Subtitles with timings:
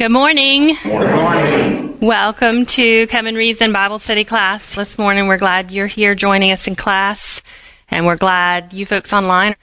[0.00, 0.76] Good morning.
[0.82, 2.00] Good morning.
[2.00, 4.74] Welcome to Come and Reason Bible Study class.
[4.74, 7.42] This morning we're glad you're here joining us in class,
[7.90, 9.56] and we're glad you folks online.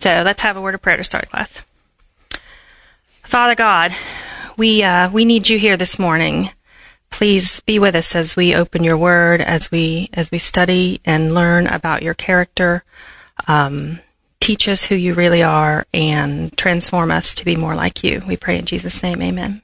[0.00, 1.60] So let's have a word of prayer to start class.
[3.24, 3.94] Father God,
[4.56, 6.48] we uh, we need you here this morning.
[7.10, 11.34] Please be with us as we open your word, as we as we study and
[11.34, 12.84] learn about your character.
[13.46, 14.00] Um,
[14.40, 18.22] teach us who you really are and transform us to be more like you.
[18.26, 19.60] We pray in Jesus' name, amen.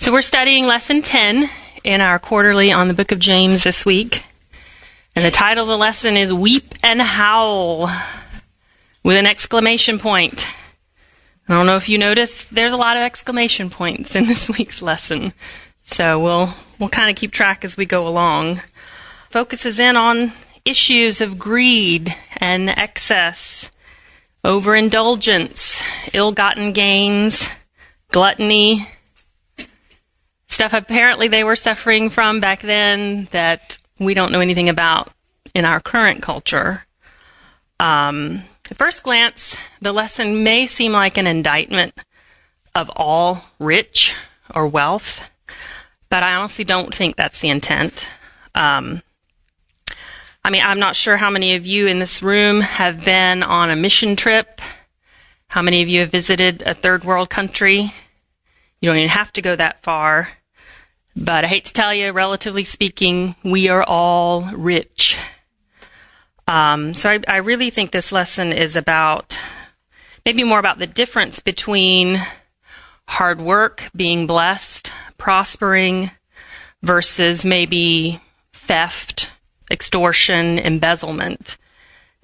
[0.00, 1.50] So we're studying lesson 10
[1.82, 4.22] in our quarterly on the book of James this week.
[5.16, 7.90] And the title of the lesson is Weep and Howl
[9.02, 10.46] with an exclamation point.
[11.48, 14.80] I don't know if you noticed, there's a lot of exclamation points in this week's
[14.80, 15.32] lesson.
[15.86, 18.62] So we'll, we'll kind of keep track as we go along.
[19.30, 20.32] Focuses in on
[20.64, 23.68] issues of greed and excess,
[24.44, 27.48] overindulgence, ill-gotten gains,
[28.12, 28.86] gluttony,
[30.58, 35.08] stuff apparently they were suffering from back then that we don't know anything about
[35.54, 36.84] in our current culture.
[37.78, 41.94] Um, at first glance, the lesson may seem like an indictment
[42.74, 44.16] of all rich
[44.52, 45.20] or wealth,
[46.10, 48.08] but I honestly don't think that's the intent.
[48.56, 49.00] Um,
[50.44, 53.70] I mean, I'm not sure how many of you in this room have been on
[53.70, 54.60] a mission trip.
[55.46, 57.94] How many of you have visited a third world country?
[58.80, 60.30] You don't even have to go that far.
[61.20, 65.18] But I hate to tell you, relatively speaking, we are all rich.
[66.46, 69.36] Um, so I, I really think this lesson is about
[70.24, 72.24] maybe more about the difference between
[73.08, 76.12] hard work, being blessed, prospering,
[76.84, 78.20] versus maybe
[78.52, 79.32] theft,
[79.72, 81.56] extortion, embezzlement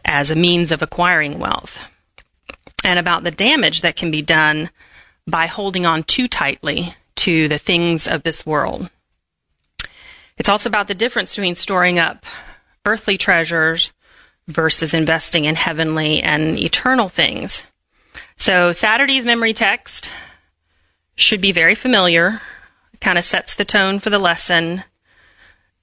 [0.05, 1.81] as a means of acquiring wealth.
[2.85, 4.71] And about the damage that can be done
[5.27, 8.91] by holding on too tightly to the things of this world.
[10.37, 12.27] It's also about the difference between storing up
[12.85, 13.93] earthly treasures
[14.49, 17.65] versus investing in heavenly and eternal things.
[18.37, 20.11] So Saturday's memory text
[21.17, 22.41] should be very familiar,
[23.01, 24.85] kind of sets the tone for the lesson.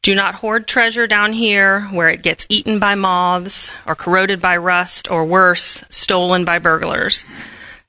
[0.02, 4.58] Do not hoard treasure down here where it gets eaten by moths or corroded by
[4.58, 7.24] rust or worse, stolen by burglars.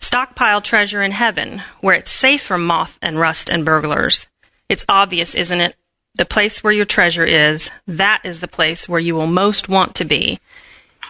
[0.03, 4.27] Stockpile treasure in heaven, where it's safe from moth and rust and burglars.
[4.69, 5.77] It's obvious, isn't it?
[6.17, 9.95] The place where your treasure is, that is the place where you will most want
[9.95, 10.41] to be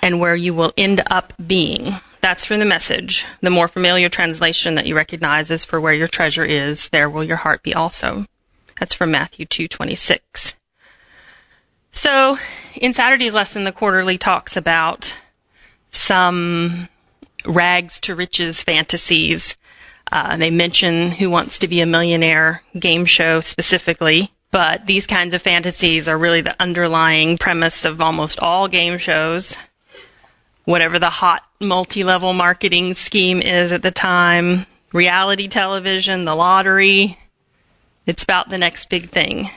[0.02, 1.96] and where you will end up being.
[2.20, 3.24] That's from the message.
[3.40, 7.24] The more familiar translation that you recognize is for where your treasure is, there will
[7.24, 8.26] your heart be also.
[8.78, 10.54] That's from Matthew 2:26.
[11.92, 12.38] So,
[12.74, 15.16] in Saturday's lesson the quarterly talks about
[15.90, 16.88] some
[17.46, 19.56] rags to riches fantasies.
[20.10, 25.34] Uh, they mention Who Wants to Be a Millionaire game show specifically, but these kinds
[25.34, 29.56] of fantasies are really the underlying premise of almost all game shows.
[30.64, 37.18] Whatever the hot multi level marketing scheme is at the time, reality television, the lottery,
[38.06, 39.50] it's about the next big thing.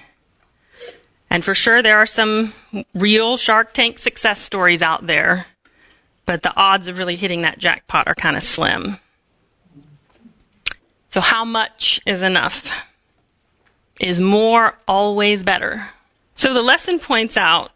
[1.30, 2.54] And for sure, there are some
[2.94, 5.48] real Shark Tank success stories out there
[6.26, 8.98] but the odds of really hitting that jackpot are kind of slim.
[11.12, 12.70] So, how much is enough?
[14.02, 15.88] Is more always better?
[16.36, 17.72] So, the lesson points out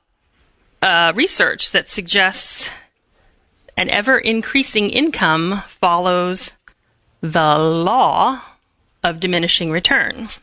[0.81, 2.69] uh, research that suggests
[3.77, 6.51] an ever increasing income follows
[7.21, 8.41] the law
[9.03, 10.41] of diminishing returns.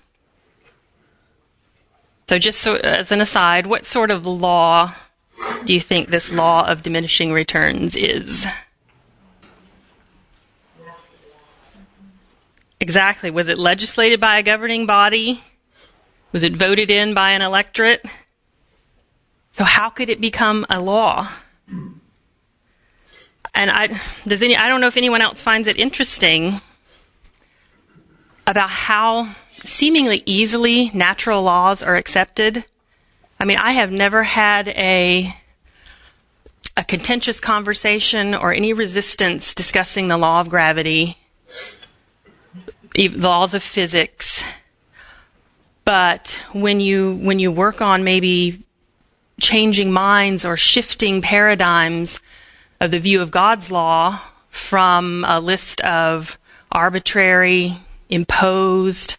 [2.29, 4.95] So, just so as an aside, what sort of law
[5.65, 8.47] do you think this law of diminishing returns is?
[12.81, 13.31] Exactly.
[13.31, 15.43] Was it legislated by a governing body?
[16.33, 18.05] Was it voted in by an electorate?
[19.53, 21.29] So how could it become a law?
[23.55, 26.61] And I, does any, I don't know if anyone else finds it interesting
[28.47, 32.67] about how seemingly easily natural laws are accepted
[33.39, 35.35] I mean, I have never had a
[36.77, 41.17] a contentious conversation or any resistance discussing the law of gravity,
[42.93, 44.45] the laws of physics.
[45.85, 48.63] But when you when you work on maybe
[49.41, 52.21] changing minds or shifting paradigms
[52.81, 56.39] of the view of God's law from a list of
[56.73, 57.79] arbitrary,
[58.09, 59.17] imposed,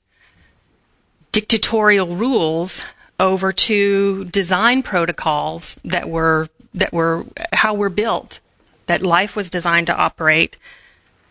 [1.31, 2.83] dictatorial rules
[3.19, 8.39] over to design protocols that were that were how we're built,
[8.85, 10.57] that life was designed to operate.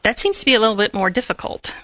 [0.02, 1.74] That seems to be a little bit more difficult.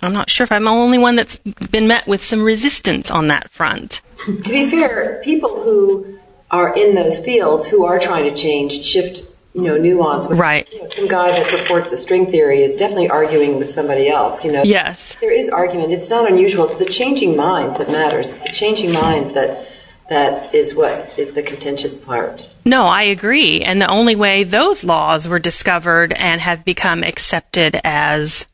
[0.00, 3.28] I'm not sure if I'm the only one that's been met with some resistance on
[3.28, 4.00] that front.
[4.26, 6.18] To be fair, people who
[6.50, 9.22] are in those fields who are trying to change, shift,
[9.54, 10.26] you know, nuance.
[10.28, 10.70] Right.
[10.72, 14.44] You know, some guy that purports the string theory is definitely arguing with somebody else.
[14.44, 14.62] You know.
[14.62, 15.16] Yes.
[15.20, 15.92] There is argument.
[15.92, 16.68] It's not unusual.
[16.68, 18.30] It's the changing minds that matters.
[18.30, 19.68] It's the changing minds that
[20.08, 22.48] that is what is the contentious part.
[22.64, 23.62] No, I agree.
[23.62, 28.46] And the only way those laws were discovered and have become accepted as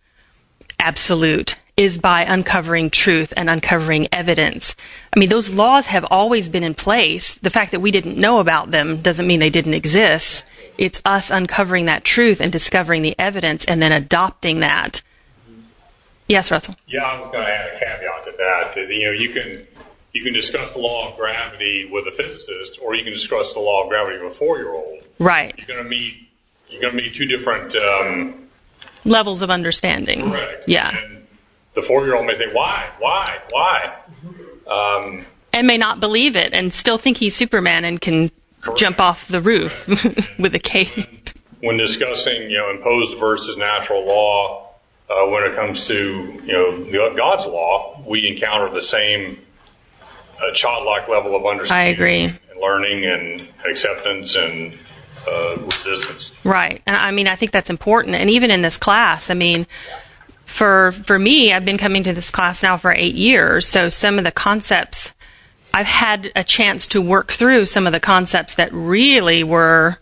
[0.78, 4.74] absolute is by uncovering truth and uncovering evidence.
[5.12, 7.34] I mean, those laws have always been in place.
[7.34, 10.44] The fact that we didn't know about them doesn't mean they didn't exist.
[10.78, 15.02] It's us uncovering that truth and discovering the evidence and then adopting that.
[16.28, 16.76] Yes, Russell.
[16.86, 18.76] Yeah, I was going to add a caveat to that.
[18.76, 19.66] You know, you can
[20.12, 23.60] you can discuss the law of gravity with a physicist, or you can discuss the
[23.60, 25.02] law of gravity with a four-year-old.
[25.19, 25.54] Right.
[25.58, 26.28] You're going to meet
[26.69, 28.48] you're going to meet two different um,
[29.04, 30.30] levels of understanding.
[30.30, 30.69] Correct.
[30.69, 30.96] Yeah.
[30.96, 31.26] And
[31.75, 32.88] the four-year-old may say, "Why?
[32.98, 33.38] Why?
[33.50, 33.94] Why?"
[34.70, 38.30] Um, and may not believe it, and still think he's Superman and can.
[38.76, 39.86] Jump off the roof
[40.38, 41.30] with a cape.
[41.60, 44.68] When discussing, you know, imposed versus natural law,
[45.10, 49.38] uh, when it comes to you know God's law, we encounter the same
[50.46, 51.88] a childlike level of understanding.
[51.88, 52.24] I agree.
[52.24, 54.78] And learning and acceptance and
[55.26, 56.34] uh, resistance.
[56.44, 56.82] Right.
[56.86, 58.14] And I mean, I think that's important.
[58.14, 59.66] And even in this class, I mean,
[60.44, 63.66] for for me, I've been coming to this class now for eight years.
[63.66, 65.12] So some of the concepts,
[65.78, 69.98] I've had a chance to work through some of the concepts that really were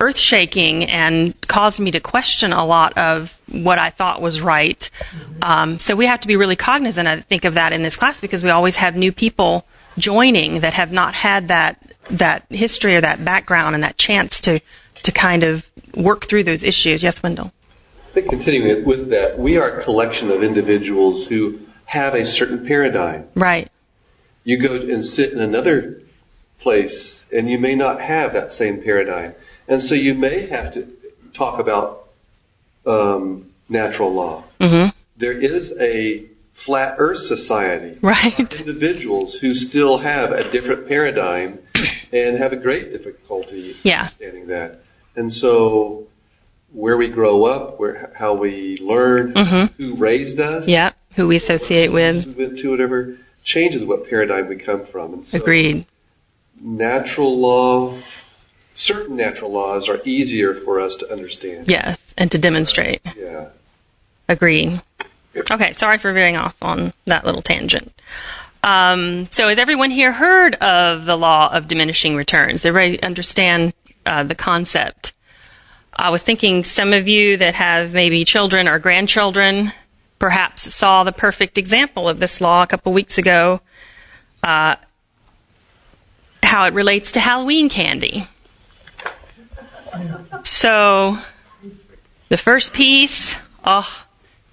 [0.00, 4.90] earth shaking and caused me to question a lot of what I thought was right.
[5.42, 8.22] Um, so we have to be really cognizant, I think, of that in this class
[8.22, 9.66] because we always have new people
[9.98, 11.78] joining that have not had that
[12.08, 14.58] that history or that background and that chance to
[15.02, 17.02] to kind of work through those issues.
[17.02, 17.52] Yes, Wendell.
[18.08, 22.66] I think continuing with that, we are a collection of individuals who have a certain
[22.66, 23.28] paradigm.
[23.34, 23.70] Right.
[24.44, 26.02] You go and sit in another
[26.58, 29.34] place and you may not have that same paradigm.
[29.66, 30.86] And so you may have to
[31.32, 32.08] talk about
[32.86, 34.44] um, natural law.
[34.60, 34.90] Mm-hmm.
[35.16, 37.98] There is a flat earth society.
[38.02, 38.38] Right.
[38.38, 41.58] Individuals who still have a different paradigm
[42.12, 44.00] and have a great difficulty yeah.
[44.00, 44.80] understanding that.
[45.16, 46.06] And so
[46.72, 49.82] where we grow up, where how we learn, mm-hmm.
[49.82, 54.48] who raised us, yeah, who we associate with, who went to whatever, changes what paradigm
[54.48, 55.14] we come from.
[55.14, 55.86] And so Agreed.
[56.60, 57.96] Natural law,
[58.74, 61.70] certain natural laws are easier for us to understand.
[61.70, 63.02] Yes, and to demonstrate.
[63.16, 63.48] Yeah.
[64.28, 64.80] Agreed.
[65.50, 67.92] Okay, sorry for veering off on that little tangent.
[68.62, 72.64] Um, so, has everyone here heard of the law of diminishing returns?
[72.64, 73.74] Everybody understand
[74.06, 75.12] uh, the concept?
[75.94, 79.72] I was thinking some of you that have maybe children or grandchildren
[80.18, 83.60] perhaps saw the perfect example of this law a couple weeks ago.
[84.42, 84.76] Uh,
[86.42, 88.28] how it relates to Halloween candy.
[90.42, 91.18] So,
[92.28, 94.04] the first piece, oh,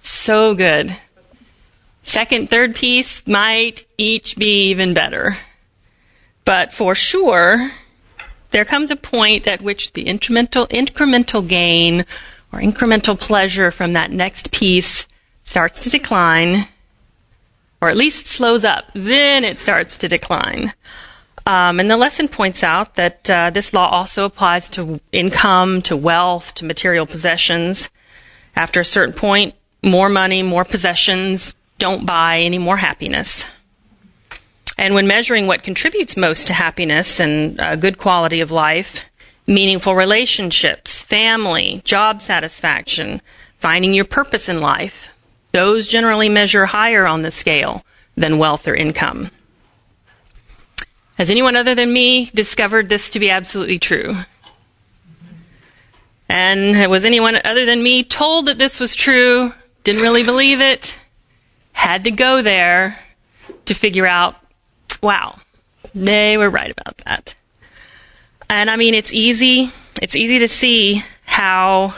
[0.02, 0.96] so good.
[2.02, 5.38] Second, third piece might each be even better.
[6.44, 7.70] But for sure,
[8.50, 12.04] there comes a point at which the incremental, incremental gain
[12.52, 15.06] or incremental pleasure from that next piece
[15.52, 16.66] starts to decline,
[17.82, 18.86] or at least slows up.
[18.94, 20.72] Then it starts to decline.
[21.44, 25.94] Um, and the lesson points out that uh, this law also applies to income, to
[25.94, 27.90] wealth, to material possessions.
[28.56, 33.44] After a certain point, more money, more possessions don't buy any more happiness.
[34.78, 39.04] And when measuring what contributes most to happiness and a good quality of life,
[39.46, 43.20] meaningful relationships, family, job satisfaction,
[43.58, 45.11] finding your purpose in life,
[45.52, 47.84] those generally measure higher on the scale
[48.16, 49.30] than wealth or income.
[51.16, 54.16] Has anyone other than me discovered this to be absolutely true?
[56.28, 59.52] And was anyone other than me told that this was true,
[59.84, 60.96] didn't really believe it,
[61.72, 62.98] had to go there
[63.66, 64.36] to figure out,
[65.02, 65.38] wow,
[65.94, 67.34] they were right about that.
[68.48, 71.94] And I mean, it's easy, it's easy to see how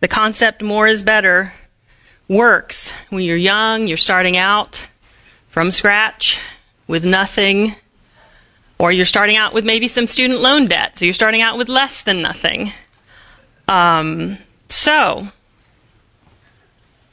[0.00, 1.52] the concept more is better
[2.28, 4.86] works when you're young, you're starting out
[5.48, 6.38] from scratch
[6.86, 7.74] with nothing,
[8.78, 11.68] or you're starting out with maybe some student loan debt, so you're starting out with
[11.68, 12.72] less than nothing.
[13.66, 15.28] Um, so,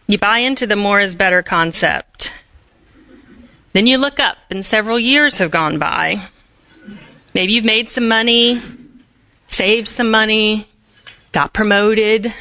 [0.07, 2.31] you buy into the more is better concept.
[3.73, 6.21] Then you look up, and several years have gone by.
[7.33, 8.61] Maybe you've made some money,
[9.47, 10.69] saved some money,
[11.33, 12.33] got promoted,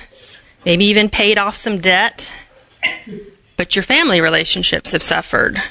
[0.65, 2.31] maybe even paid off some debt.
[3.57, 5.63] But your family relationships have suffered.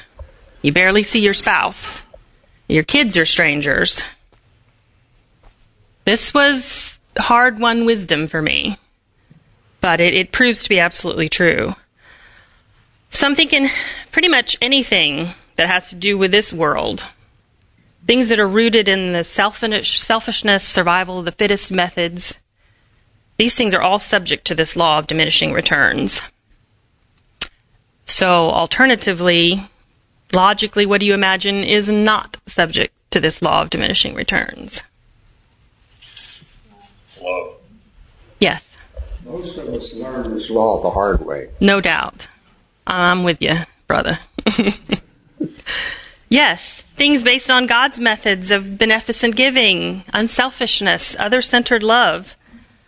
[0.62, 2.02] You barely see your spouse.
[2.68, 4.02] Your kids are strangers.
[6.04, 8.78] This was hard won wisdom for me,
[9.80, 11.74] but it, it proves to be absolutely true.
[13.10, 13.68] So I'm thinking
[14.12, 17.04] pretty much anything that has to do with this world,
[18.06, 22.38] things that are rooted in the selfish, selfishness, survival of the fittest methods,
[23.36, 26.20] these things are all subject to this law of diminishing returns.
[28.06, 29.68] So, alternatively,
[30.32, 34.82] logically, what do you imagine is not subject to this law of diminishing returns?
[37.22, 37.54] Love.
[38.40, 38.68] Yes,
[39.24, 41.48] Most of us learn this law the hard way.
[41.60, 42.28] no doubt.
[42.86, 43.54] I'm with you,
[43.88, 44.18] brother.
[46.28, 52.36] yes, things based on God's methods of beneficent giving, unselfishness, other centered love.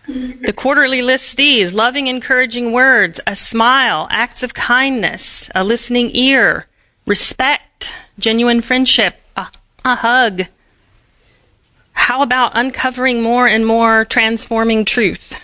[0.06, 6.66] The quarterly lists these loving, encouraging words, a smile, acts of kindness, a listening ear,
[7.06, 9.48] respect, genuine friendship, a,
[9.84, 10.46] a hug.
[11.92, 15.34] How about uncovering more and more transforming truth?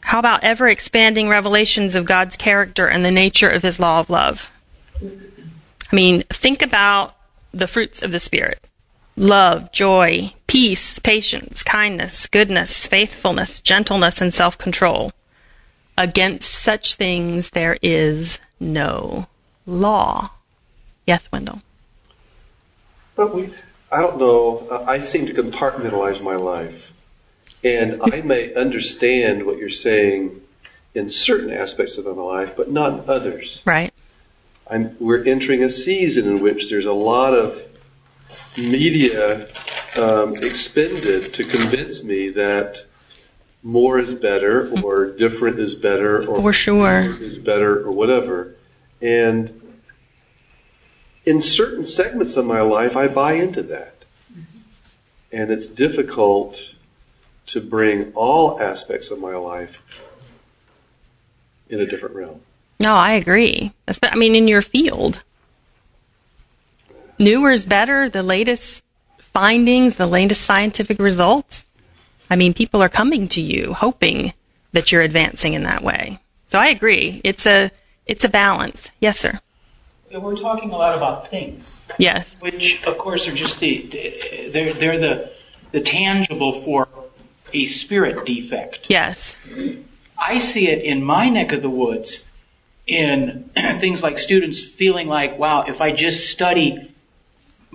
[0.00, 4.10] How about ever expanding revelations of God's character and the nature of His law of
[4.10, 4.50] love?
[5.02, 7.16] I mean, think about
[7.52, 8.62] the fruits of the Spirit
[9.16, 15.12] love, joy, peace, patience, kindness, goodness, faithfulness, gentleness, and self control.
[15.98, 19.26] Against such things there is no
[19.66, 20.30] law.
[21.06, 21.62] Yes, Wendell.
[23.14, 23.48] But we,
[23.90, 24.66] I don't know.
[24.70, 26.92] uh, I seem to compartmentalize my life.
[27.64, 30.42] And I may understand what you're saying
[30.94, 33.62] in certain aspects of my life, but not in others.
[33.64, 33.92] Right.
[34.68, 37.62] I'm, we're entering a season in which there's a lot of
[38.58, 39.46] media
[39.98, 42.84] um, expended to convince me that
[43.62, 47.16] more is better or different is better or For sure.
[47.20, 48.54] is better or whatever.
[49.02, 49.60] And
[51.24, 54.04] in certain segments of my life, I buy into that.
[55.32, 56.74] And it's difficult
[57.46, 59.80] to bring all aspects of my life
[61.68, 62.40] in a different realm.
[62.78, 63.72] No, I agree.
[64.02, 65.22] I mean, in your field,
[67.18, 68.08] newer is better.
[68.08, 68.84] The latest
[69.18, 71.66] findings, the latest scientific results.
[72.30, 74.32] I mean, people are coming to you hoping
[74.72, 76.18] that you're advancing in that way.
[76.48, 77.20] So I agree.
[77.24, 77.70] It's a
[78.06, 78.88] it's a balance.
[79.00, 79.40] Yes, sir.
[80.12, 82.26] We're talking a lot about things, Yes.
[82.38, 85.32] which of course are just the they're they're the
[85.72, 86.88] the tangible for
[87.52, 88.86] a spirit defect.
[88.88, 89.34] Yes.
[90.18, 92.24] I see it in my neck of the woods
[92.86, 96.92] in things like students feeling like, wow, if I just study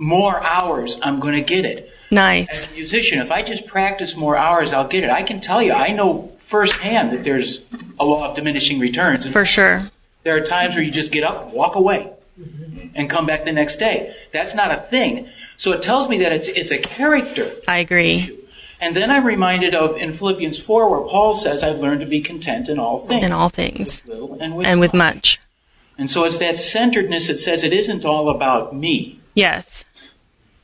[0.02, 1.90] more hours, I'm going to get it.
[2.10, 2.50] Nice.
[2.50, 5.10] As a musician, if I just practice more hours, I'll get it.
[5.10, 7.60] I can tell you, I know firsthand that there's
[7.98, 9.24] a law of diminishing returns.
[9.24, 9.90] And For sure.
[10.24, 12.88] There are times where you just get up, walk away, mm-hmm.
[12.94, 14.14] and come back the next day.
[14.32, 15.28] That's not a thing.
[15.56, 17.50] So it tells me that it's it's a character.
[17.66, 18.38] I agree.
[18.80, 22.20] And then I'm reminded of in Philippians 4 where Paul says, I've learned to be
[22.20, 23.24] content in all things.
[23.24, 24.04] In all things.
[24.06, 25.40] Little and with, And with much.
[25.96, 29.20] And so it's that centeredness that says it isn't all about me.
[29.34, 29.84] Yes.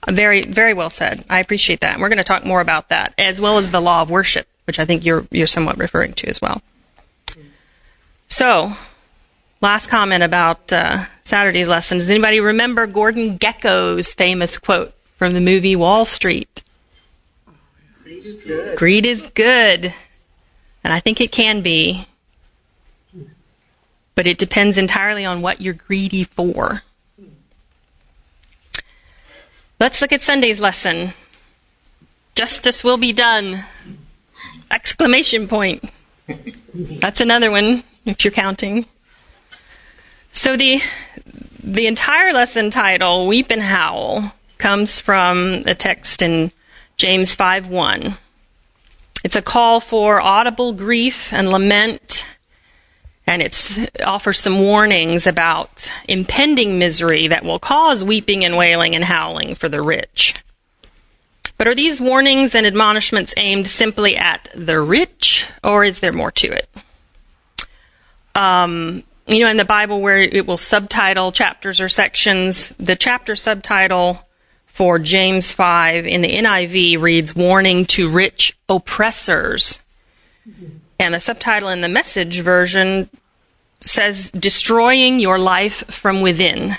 [0.07, 1.25] Very, very well said.
[1.29, 1.95] I appreciate that.
[1.95, 4.47] And we're going to talk more about that, as well as the law of worship,
[4.65, 6.63] which I think you're, you're somewhat referring to as well.
[8.29, 8.75] So,
[9.61, 11.99] last comment about uh, Saturday's lesson.
[11.99, 16.63] Does anybody remember Gordon Gekko's famous quote from the movie Wall Street?
[18.05, 18.79] Greed is good.
[18.79, 19.95] Greed is good.
[20.85, 22.07] And I think it can be.
[24.15, 26.83] But it depends entirely on what you're greedy for.
[29.81, 31.13] Let's look at Sunday's lesson.
[32.35, 33.65] Justice will be done.
[34.71, 35.89] Exclamation point.
[36.75, 38.87] That's another one if you're counting.
[40.33, 40.81] So the
[41.63, 46.51] the entire lesson title, Weep and Howl, comes from a text in
[46.97, 48.17] James 5 1.
[49.23, 52.08] It's a call for audible grief and lament,
[53.29, 59.05] and it offers some warnings about impending misery that will cause weeping and wailing and
[59.05, 60.35] howling for the rich.
[61.59, 66.33] But are these warnings and admonishments aimed simply at the rich, or is there more
[66.33, 66.71] to it?
[68.35, 73.37] Um, you know, in the Bible where it will subtitle chapters or sections, the chapter
[73.37, 74.27] subtitle
[74.65, 79.81] for James 5 in the NIV reads Warning to Rich Oppressors.
[80.99, 83.09] And the subtitle in the message version
[83.85, 86.77] says Destroying Your Life from Within,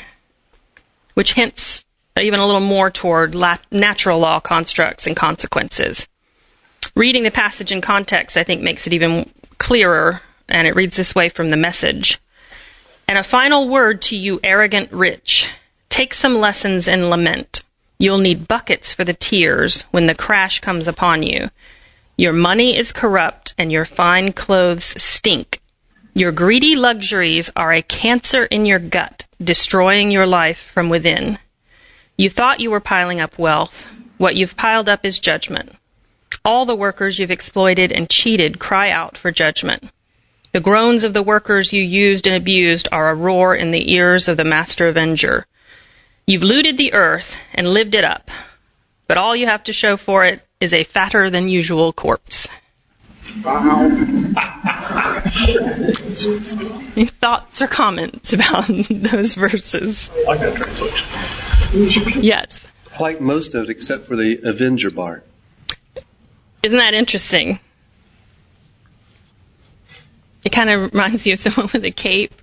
[1.13, 1.85] which hints
[2.19, 3.33] even a little more toward
[3.71, 6.07] natural law constructs and consequences.
[6.95, 11.15] Reading the passage in context, I think, makes it even clearer, and it reads this
[11.15, 12.19] way from the message.
[13.07, 15.49] And a final word to you, arrogant rich.
[15.87, 17.63] Take some lessons in lament.
[17.97, 21.49] You'll need buckets for the tears when the crash comes upon you.
[22.19, 25.61] Your money is corrupt and your fine clothes stink.
[26.13, 31.39] Your greedy luxuries are a cancer in your gut, destroying your life from within.
[32.17, 33.87] You thought you were piling up wealth.
[34.17, 35.71] What you've piled up is judgment.
[36.43, 39.89] All the workers you've exploited and cheated cry out for judgment.
[40.51, 44.27] The groans of the workers you used and abused are a roar in the ears
[44.27, 45.47] of the master avenger.
[46.27, 48.29] You've looted the earth and lived it up,
[49.07, 52.47] but all you have to show for it is a fatter than usual corpse.
[56.95, 60.09] Any thoughts or comments about those verses?
[60.17, 62.23] I like that translation.
[62.23, 62.65] Yes.
[62.93, 65.25] I like most of it except for the Avenger part.
[66.63, 67.59] Isn't that interesting?
[70.43, 72.33] It kind of reminds you of someone with a cape.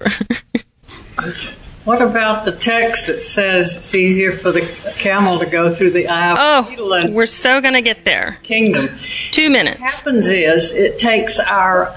[1.86, 4.62] What about the text that says it's easier for the
[4.96, 7.74] camel to go through the eye of the oh, needle oh, and we're so going
[7.74, 8.40] to get there.
[8.42, 8.98] kingdom?
[9.30, 9.80] Two minutes.
[9.80, 11.96] What happens is it takes our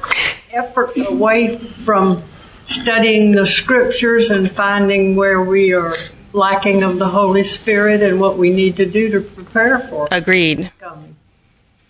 [0.51, 2.21] effort away from
[2.67, 5.95] studying the scriptures and finding where we are
[6.33, 10.71] lacking of the Holy Spirit and what we need to do to prepare for Agreed.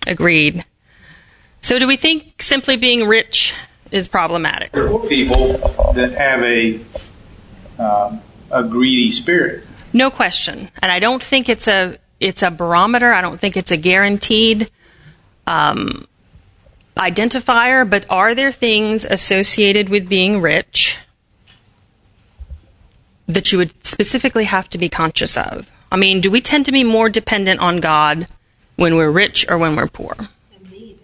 [0.08, 0.64] Agreed.
[1.60, 3.54] So, do we think simply being rich
[3.92, 4.72] is problematic?
[4.72, 5.58] There are people
[5.96, 6.80] that have a
[7.80, 8.22] um,
[8.52, 9.66] a greedy spirit.
[9.94, 10.70] No question.
[10.82, 13.12] And I don't think it's a it's a barometer.
[13.14, 14.70] I don't think it's a guaranteed
[15.48, 16.08] um,
[16.98, 17.90] identifier.
[17.90, 20.98] But are there things associated with being rich
[23.28, 25.68] that you would specifically have to be conscious of?
[25.92, 28.28] I mean, do we tend to be more dependent on God
[28.76, 30.16] when we're rich or when we're poor?
[30.62, 31.00] Indeed.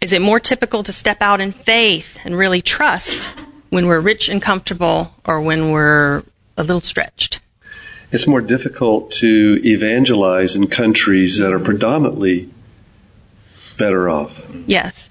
[0.00, 3.28] Is it more typical to step out in faith and really trust
[3.70, 6.22] when we're rich and comfortable or when we're
[6.56, 7.40] a little stretched?
[8.10, 12.48] It's more difficult to evangelize in countries that are predominantly
[13.76, 14.46] better off.
[14.66, 15.10] Yes.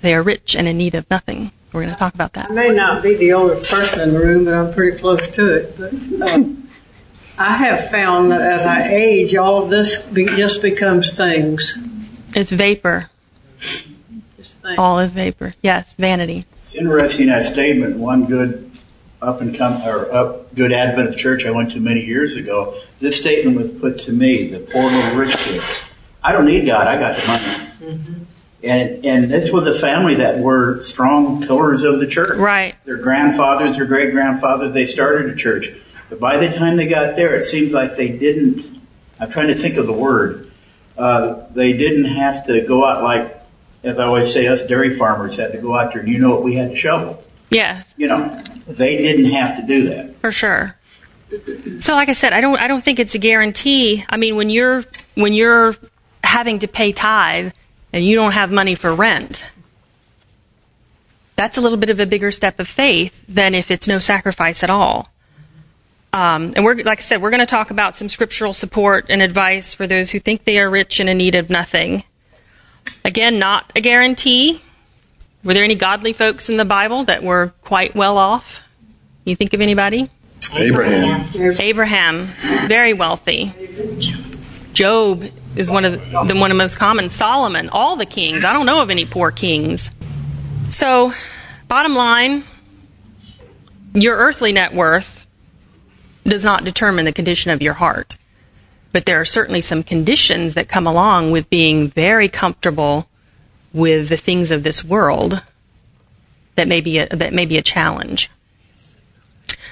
[0.00, 1.50] They are rich and in need of nothing.
[1.72, 2.50] We're going to talk about that.
[2.50, 5.54] I may not be the oldest person in the room, but I'm pretty close to
[5.54, 5.76] it.
[5.76, 5.92] But
[6.32, 6.44] uh,
[7.36, 11.76] I have found that as I age, all of this be, just becomes things.
[12.34, 13.10] It's vapor.
[14.36, 14.78] Just things.
[14.78, 15.54] All is vapor.
[15.62, 16.46] Yes, vanity.
[16.68, 17.96] It's interesting that statement.
[17.96, 18.70] One good
[19.22, 22.78] up and come or up good Adventist church I went to many years ago.
[23.00, 25.84] This statement was put to me: the poor little rich kids.
[26.22, 26.86] I don't need God.
[26.86, 28.26] I got the money.
[28.62, 32.36] And and this was a family that were strong pillars of the church.
[32.36, 32.74] Right.
[32.84, 35.72] Their grandfathers, their great grandfathers, they started a church.
[36.10, 38.82] But by the time they got there, it seems like they didn't.
[39.18, 40.50] I'm trying to think of the word.
[40.98, 43.37] Uh, they didn't have to go out like,
[43.84, 46.00] as I always say, us dairy farmers had to go out there.
[46.02, 46.42] and You know what?
[46.42, 47.22] We had to shovel.
[47.50, 50.20] Yes, You know, they didn't have to do that.
[50.20, 50.76] for sure.
[51.80, 54.04] So like I said, I don't I don't think it's a guarantee.
[54.08, 55.76] I mean, when you're when you're
[56.24, 57.52] having to pay tithe
[57.92, 59.44] and you don't have money for rent,
[61.36, 64.62] that's a little bit of a bigger step of faith than if it's no sacrifice
[64.62, 65.10] at all.
[66.12, 69.20] Um, and we're like I said, we're going to talk about some scriptural support and
[69.22, 72.04] advice for those who think they are rich and in need of nothing.
[73.04, 74.62] Again, not a guarantee.
[75.44, 78.62] Were there any godly folks in the Bible that were quite well off?
[79.24, 80.10] You think of anybody?
[80.54, 81.28] Abraham.
[81.60, 82.28] Abraham,
[82.68, 83.54] very wealthy.
[84.72, 85.24] Job
[85.56, 87.08] is one of the, one of the most common.
[87.08, 88.44] Solomon, all the kings.
[88.44, 89.90] I don't know of any poor kings.
[90.70, 91.12] So,
[91.66, 92.44] bottom line,
[93.94, 95.26] your earthly net worth
[96.24, 98.16] does not determine the condition of your heart.
[98.92, 103.08] But there are certainly some conditions that come along with being very comfortable
[103.72, 105.42] with the things of this world
[106.54, 108.30] that may be a, that may be a challenge.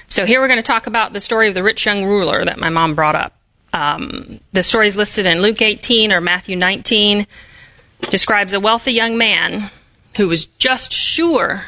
[0.08, 2.58] So here we're going to talk about the story of the rich young ruler that
[2.58, 3.36] my mom brought up.
[3.72, 7.26] Um, the story is listed in Luke 18 or Matthew 19.
[8.10, 9.70] Describes a wealthy young man
[10.16, 11.64] who was just sure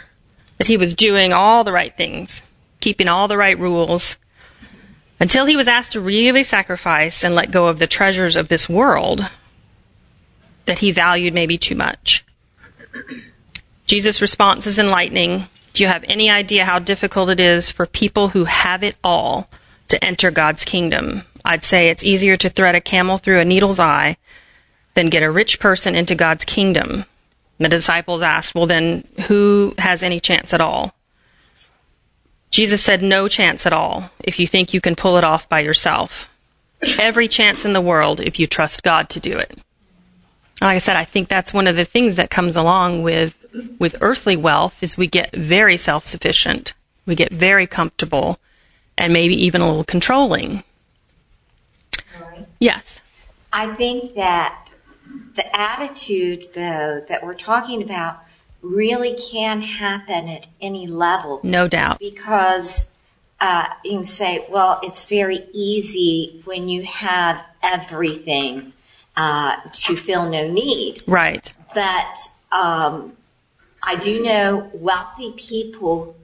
[0.59, 2.43] that he was doing all the right things,
[2.81, 4.17] keeping all the right rules,
[5.20, 8.68] until he was asked to really sacrifice and let go of the treasures of this
[8.68, 9.28] world
[10.66, 12.24] that he valued maybe too much.
[13.87, 15.46] Jesus' response is enlightening.
[15.72, 19.48] Do you have any idea how difficult it is for people who have it all
[19.88, 21.22] to enter God's kingdom?
[21.44, 24.16] I'd say it's easier to thread a camel through a needle's eye
[24.94, 27.04] than get a rich person into God's kingdom.
[27.59, 30.94] The disciples asked, Well, then who has any chance at all?
[32.59, 35.61] Jesus said, No chance at all if you think you can pull it off by
[35.61, 36.29] yourself.
[36.99, 39.57] Every chance in the world if you trust God to do it.
[40.61, 43.37] Like I said, I think that's one of the things that comes along with
[43.79, 46.75] with earthly wealth is we get very self sufficient,
[47.07, 48.40] we get very comfortable,
[48.97, 50.64] and maybe even a little controlling.
[52.59, 53.01] Yes.
[53.53, 54.73] I think that
[55.37, 58.25] the attitude, though, that we're talking about
[58.62, 61.40] really can happen at any level.
[61.42, 61.99] No doubt.
[61.99, 62.90] Because
[63.40, 68.73] uh, you can say, well, it's very easy when you have everything
[69.16, 71.03] uh, to feel no need.
[71.07, 71.53] Right.
[71.75, 72.18] But
[72.51, 73.16] um,
[73.83, 76.16] I do know wealthy people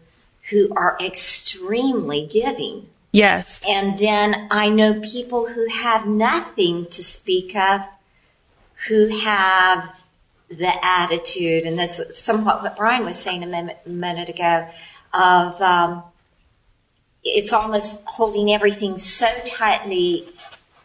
[0.50, 2.88] who are extremely giving.
[3.12, 3.60] Yes.
[3.66, 7.82] And then I know people who have nothing to speak of,
[8.88, 9.96] who have
[10.58, 14.68] the attitude, and that's somewhat what Brian was saying a minute, minute ago,
[15.12, 16.02] of um,
[17.22, 20.26] it's almost holding everything so tightly.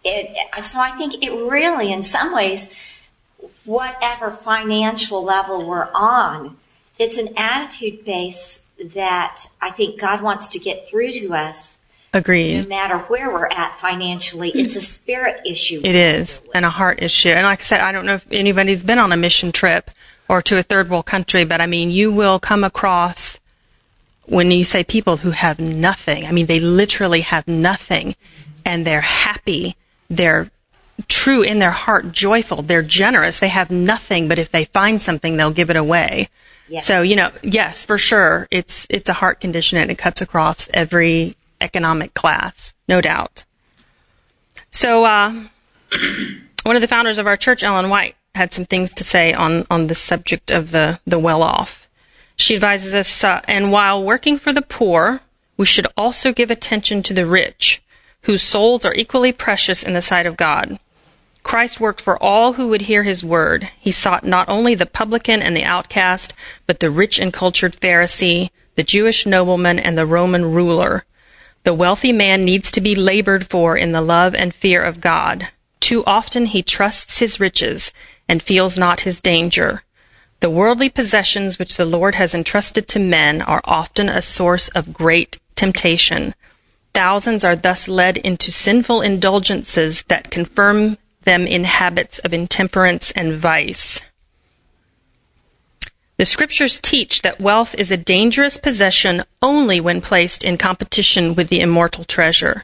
[0.04, 2.70] It, so I think it really, in some ways,
[3.66, 6.58] whatever financial level we're on,
[6.98, 11.78] it's an attitude base that I think God wants to get through to us.
[12.14, 12.64] Agreed.
[12.64, 15.82] No matter where we're at financially, it's a spirit issue.
[15.84, 17.30] It is, and a heart issue.
[17.30, 19.92] And like I said, I don't know if anybody's been on a mission trip
[20.28, 23.40] or to a third world country, but I mean, you will come across
[24.26, 26.26] when you say people who have nothing.
[26.26, 28.16] I mean, they literally have nothing,
[28.66, 29.76] and they're happy.
[30.10, 30.50] They're
[31.08, 32.64] true in their heart, joyful.
[32.64, 33.40] They're generous.
[33.40, 36.30] They have nothing, but if they find something, they'll give it away.
[36.68, 36.86] Yes.
[36.86, 40.70] So, you know, yes, for sure, it's it's a heart condition and it cuts across
[40.74, 43.44] every economic class, no doubt.
[44.72, 45.34] So, uh,
[46.64, 49.66] one of the founders of our church, Ellen White, had some things to say on
[49.70, 51.90] on the subject of the the well off.
[52.36, 55.22] She advises us, uh, and while working for the poor,
[55.58, 57.82] we should also give attention to the rich,
[58.22, 60.80] whose souls are equally precious in the sight of God.
[61.44, 63.70] Christ worked for all who would hear his word.
[63.80, 66.34] He sought not only the publican and the outcast,
[66.66, 71.06] but the rich and cultured Pharisee, the Jewish nobleman, and the Roman ruler.
[71.64, 75.50] The wealthy man needs to be labored for in the love and fear of God.
[75.80, 77.92] Too often he trusts his riches
[78.28, 79.84] and feels not his danger.
[80.40, 84.94] The worldly possessions which the Lord has entrusted to men are often a source of
[84.94, 86.34] great temptation.
[86.94, 93.34] Thousands are thus led into sinful indulgences that confirm them in habits of intemperance and
[93.34, 94.02] vice.
[96.20, 101.48] The scriptures teach that wealth is a dangerous possession only when placed in competition with
[101.48, 102.62] the immortal treasure.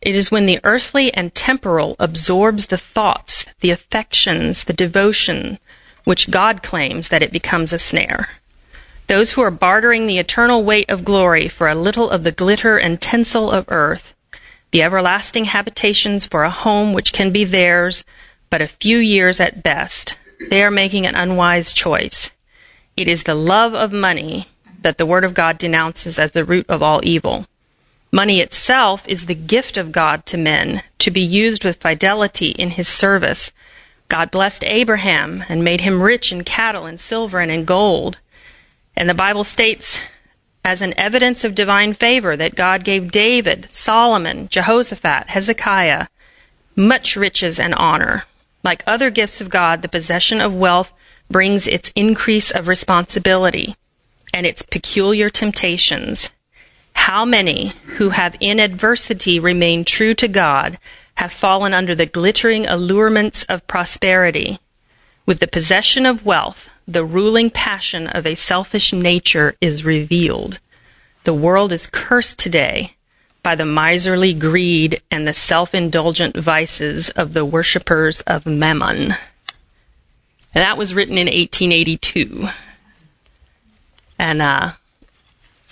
[0.00, 5.58] It is when the earthly and temporal absorbs the thoughts, the affections, the devotion,
[6.04, 8.28] which God claims that it becomes a snare.
[9.08, 12.78] Those who are bartering the eternal weight of glory for a little of the glitter
[12.78, 14.14] and tinsel of earth,
[14.70, 18.04] the everlasting habitations for a home which can be theirs
[18.50, 20.14] but a few years at best,
[20.48, 22.30] they are making an unwise choice.
[22.96, 24.48] It is the love of money
[24.82, 27.46] that the Word of God denounces as the root of all evil.
[28.12, 32.70] Money itself is the gift of God to men to be used with fidelity in
[32.70, 33.52] His service.
[34.08, 38.18] God blessed Abraham and made him rich in cattle and silver and in gold.
[38.94, 39.98] And the Bible states
[40.64, 46.06] as an evidence of divine favor that God gave David, Solomon, Jehoshaphat, Hezekiah
[46.76, 48.24] much riches and honor.
[48.62, 50.92] Like other gifts of God, the possession of wealth
[51.30, 53.76] brings its increase of responsibility
[54.32, 56.30] and its peculiar temptations.
[56.94, 60.78] How many who have in adversity remained true to God
[61.16, 64.58] have fallen under the glittering allurements of prosperity?
[65.26, 70.58] With the possession of wealth, the ruling passion of a selfish nature is revealed.
[71.24, 72.96] The world is cursed today
[73.42, 79.14] by the miserly greed and the self-indulgent vices of the worshippers of Mammon.
[80.54, 82.48] And that was written in 1882.
[84.18, 84.72] And uh,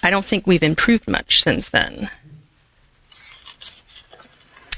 [0.03, 2.11] I don't think we've improved much since then.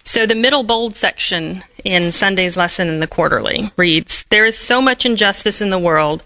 [0.02, 4.82] So the middle bold section in Sunday's lesson in the quarterly reads There is so
[4.82, 6.22] much injustice in the world,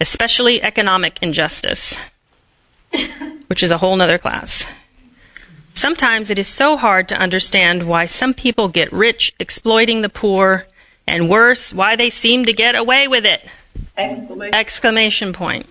[0.00, 1.96] especially economic injustice,
[3.46, 4.66] which is a whole nother class.
[5.74, 10.66] Sometimes it is so hard to understand why some people get rich exploiting the poor,
[11.10, 13.44] and worse, why they seem to get away with it.
[13.96, 14.54] Exclamation.
[14.54, 15.66] Exclamation point.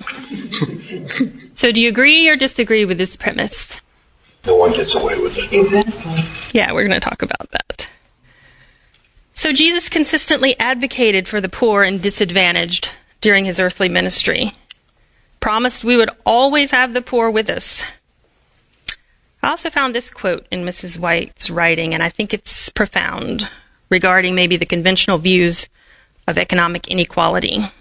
[1.56, 3.82] so do you agree or disagree with this premise?
[4.46, 5.52] No one gets away with it.
[5.52, 6.24] Exactly.
[6.54, 7.90] Yeah, we're going to talk about that.
[9.34, 14.52] So Jesus consistently advocated for the poor and disadvantaged during his earthly ministry.
[15.40, 17.82] Promised we would always have the poor with us.
[19.42, 21.00] I also found this quote in Mrs.
[21.00, 23.50] White's writing, and I think it's profound
[23.90, 25.68] regarding maybe the conventional views
[26.28, 27.72] of economic inequality.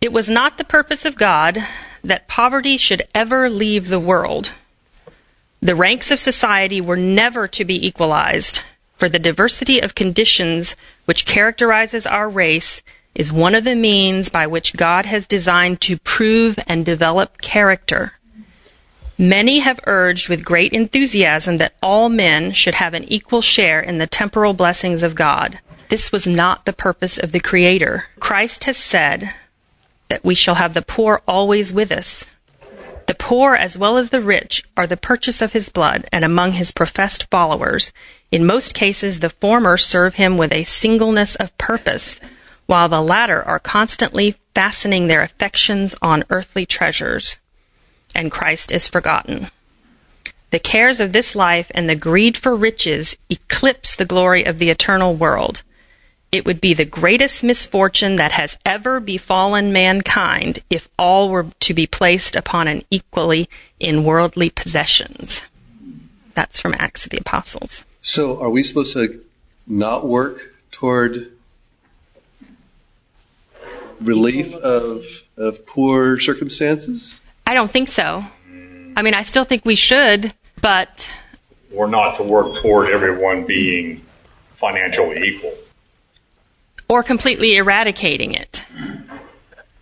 [0.00, 1.58] It was not the purpose of God
[2.02, 4.52] that poverty should ever leave the world.
[5.60, 8.62] The ranks of society were never to be equalized,
[8.96, 12.82] for the diversity of conditions which characterizes our race
[13.14, 18.12] is one of the means by which God has designed to prove and develop character.
[19.20, 23.98] Many have urged with great enthusiasm that all men should have an equal share in
[23.98, 25.58] the temporal blessings of God.
[25.90, 28.06] This was not the purpose of the Creator.
[28.18, 29.34] Christ has said
[30.08, 32.24] that we shall have the poor always with us.
[33.08, 36.52] The poor as well as the rich are the purchase of his blood, and among
[36.52, 37.92] his professed followers,
[38.32, 42.20] in most cases the former serve him with a singleness of purpose,
[42.64, 47.38] while the latter are constantly fastening their affections on earthly treasures,
[48.14, 49.50] and Christ is forgotten.
[50.50, 54.70] The cares of this life and the greed for riches eclipse the glory of the
[54.70, 55.62] eternal world.
[56.32, 61.74] It would be the greatest misfortune that has ever befallen mankind if all were to
[61.74, 65.42] be placed upon an equally in worldly possessions.
[66.34, 67.84] That's from Acts of the Apostles.
[68.02, 69.20] So, are we supposed to
[69.66, 71.32] not work toward
[74.00, 75.04] relief of
[75.36, 77.19] of poor circumstances?
[77.50, 78.24] I don't think so.
[78.96, 80.32] I mean, I still think we should,
[80.62, 81.10] but
[81.74, 84.06] Or not to work toward everyone being
[84.52, 85.54] financially equal.
[86.88, 88.62] or completely eradicating it.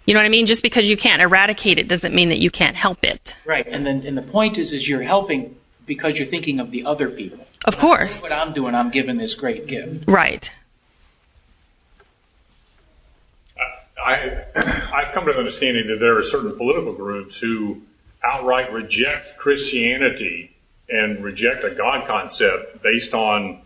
[0.07, 0.47] You know what I mean?
[0.47, 3.37] Just because you can't eradicate it doesn't mean that you can't help it.
[3.45, 5.55] Right, and then and the point is, is you're helping
[5.85, 7.47] because you're thinking of the other people.
[7.67, 8.23] Of course.
[8.23, 10.05] What I'm doing, I'm giving this great gift.
[10.09, 10.51] Right.
[13.59, 13.63] I,
[14.07, 17.83] I've come to the understanding that there are certain political groups who
[18.25, 20.57] outright reject Christianity
[20.89, 23.61] and reject a God concept based on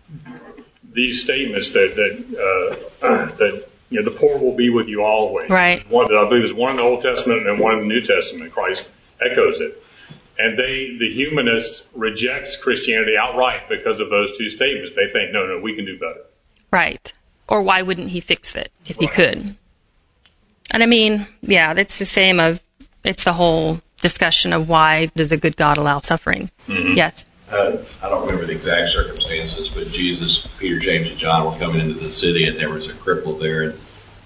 [0.92, 5.51] these statements that that uh, that you know the poor will be with you always.
[5.51, 5.88] Right.
[5.90, 8.01] One that I believe is one in the Old Testament and one in the New
[8.01, 8.53] Testament.
[8.53, 8.88] Christ
[9.21, 9.83] echoes it,
[10.38, 14.95] and they the humanist rejects Christianity outright because of those two statements.
[14.97, 16.23] They think no, no, we can do better.
[16.71, 17.12] Right.
[17.49, 19.57] Or why wouldn't he fix it if he could?
[20.73, 22.61] And I mean, yeah, it's the same of
[23.05, 26.51] it's the whole discussion of why does a good God allow suffering?
[26.67, 26.95] Mm-hmm.
[26.95, 27.27] Yes.
[27.51, 31.81] Uh, I don't remember the exact circumstances, but Jesus, Peter, James, and John were coming
[31.81, 33.81] into the city, and there was a cripple there, and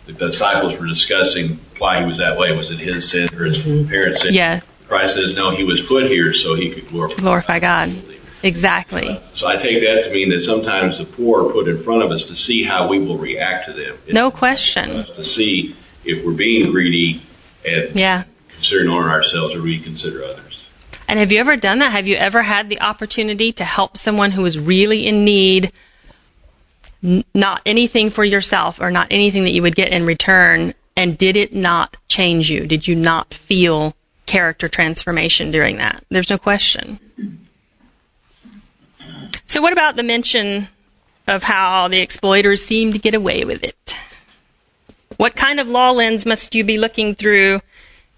[0.07, 2.57] the disciples were discussing why he was that way.
[2.57, 3.89] Was it his sin or his mm-hmm.
[3.89, 4.33] parents' sin?
[4.33, 4.61] Yeah.
[4.87, 7.17] Christ says, no, he was put here so he could glorify.
[7.17, 8.01] Glorify God.
[8.45, 9.09] Exactly.
[9.09, 12.05] Uh, so I take that to mean that sometimes the poor are put in front
[12.05, 13.99] of us to see how we will react to them.
[14.13, 15.05] No question.
[15.05, 15.75] To see
[16.07, 17.23] if we're being greedy
[17.65, 18.25] and Yeah.
[18.55, 20.61] considering on ourselves or we consider others.
[21.09, 21.93] And have you ever done that?
[21.93, 25.71] Have you ever had the opportunity to help someone who is really in need,
[27.05, 31.17] n- not anything for yourself or not anything that you would get in return, and
[31.17, 32.67] did it not change you?
[32.67, 33.95] Did you not feel
[34.27, 36.03] character transformation during that?
[36.11, 36.99] There's no question.
[39.47, 40.67] So, what about the mention
[41.29, 43.95] of how the exploiters seem to get away with it?
[45.17, 47.61] What kind of law lens must you be looking through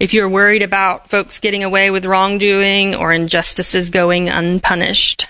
[0.01, 5.27] if you're worried about folks getting away with wrongdoing or injustices going unpunished?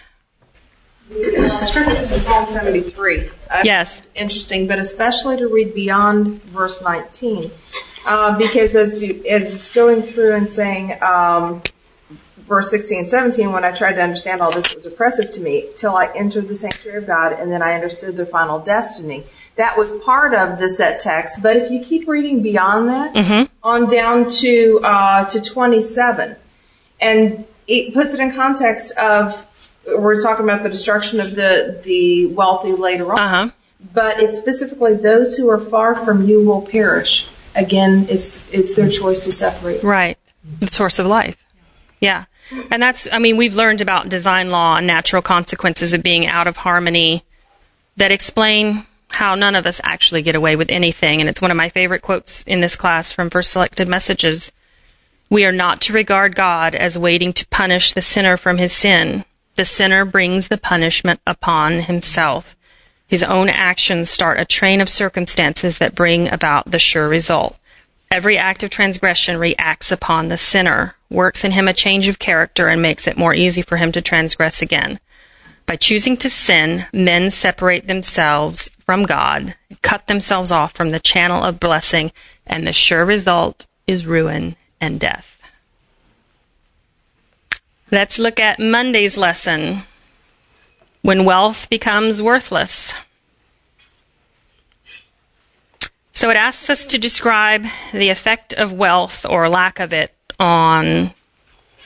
[1.11, 3.31] Scripture is Psalm 73.
[3.51, 4.03] Uh, Yes.
[4.15, 7.51] Interesting, but especially to read beyond verse 19.
[8.07, 11.63] Uh, because as you, as it's going through and saying, um,
[12.39, 15.41] verse 16 and 17, when I tried to understand all this, it was oppressive to
[15.41, 19.25] me till I entered the sanctuary of God and then I understood their final destiny.
[19.59, 23.87] That was part of the set text, but if you keep reading beyond that, on
[23.87, 26.37] down to, uh, to 27,
[27.01, 29.47] and it puts it in context of,
[29.85, 33.18] we're talking about the destruction of the, the wealthy later on.
[33.18, 33.51] Uh-huh.
[33.92, 37.29] But it's specifically those who are far from you will perish.
[37.57, 39.83] Again, it's, it's their choice to separate.
[39.83, 40.18] Right.
[40.61, 41.37] The source of life.
[42.01, 42.27] Yeah.
[42.71, 46.47] And that's, I mean, we've learned about design law and natural consequences of being out
[46.47, 47.25] of harmony
[47.97, 51.21] that explain how none of us actually get away with anything.
[51.21, 54.53] And it's one of my favorite quotes in this class from First Selected Messages.
[55.31, 59.25] We are not to regard God as waiting to punish the sinner from his sin.
[59.57, 62.55] The sinner brings the punishment upon himself.
[63.07, 67.57] His own actions start a train of circumstances that bring about the sure result.
[68.11, 72.68] Every act of transgression reacts upon the sinner, works in him a change of character,
[72.68, 75.01] and makes it more easy for him to transgress again.
[75.69, 81.45] By choosing to sin, men separate themselves from God, cut themselves off from the channel
[81.45, 82.11] of blessing,
[82.47, 85.37] and the sure result is ruin and death.
[87.91, 89.83] Let's look at Monday's lesson
[91.03, 92.95] when wealth becomes worthless.
[96.15, 101.13] So it asks us to describe the effect of wealth or lack of it on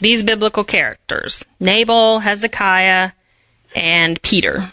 [0.01, 3.11] these biblical characters Nabal, Hezekiah,
[3.75, 4.73] and Peter.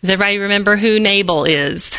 [0.00, 1.98] Does everybody remember who Nabal is?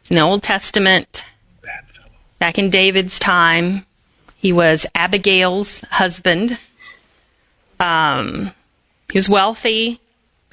[0.00, 1.24] It's in the Old Testament.
[1.62, 2.08] Bad fellow.
[2.38, 3.86] Back in David's time,
[4.36, 6.58] he was Abigail's husband.
[7.78, 8.52] Um,
[9.10, 10.00] he was wealthy,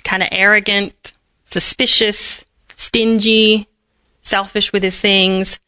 [0.03, 1.13] kind of arrogant,
[1.45, 2.43] suspicious,
[2.75, 3.67] stingy,
[4.23, 5.59] selfish with his things.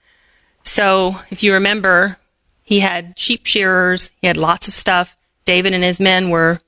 [0.64, 2.18] So, if you remember,
[2.64, 5.16] he had sheep shearers, he had lots of stuff.
[5.46, 6.60] David and his men were,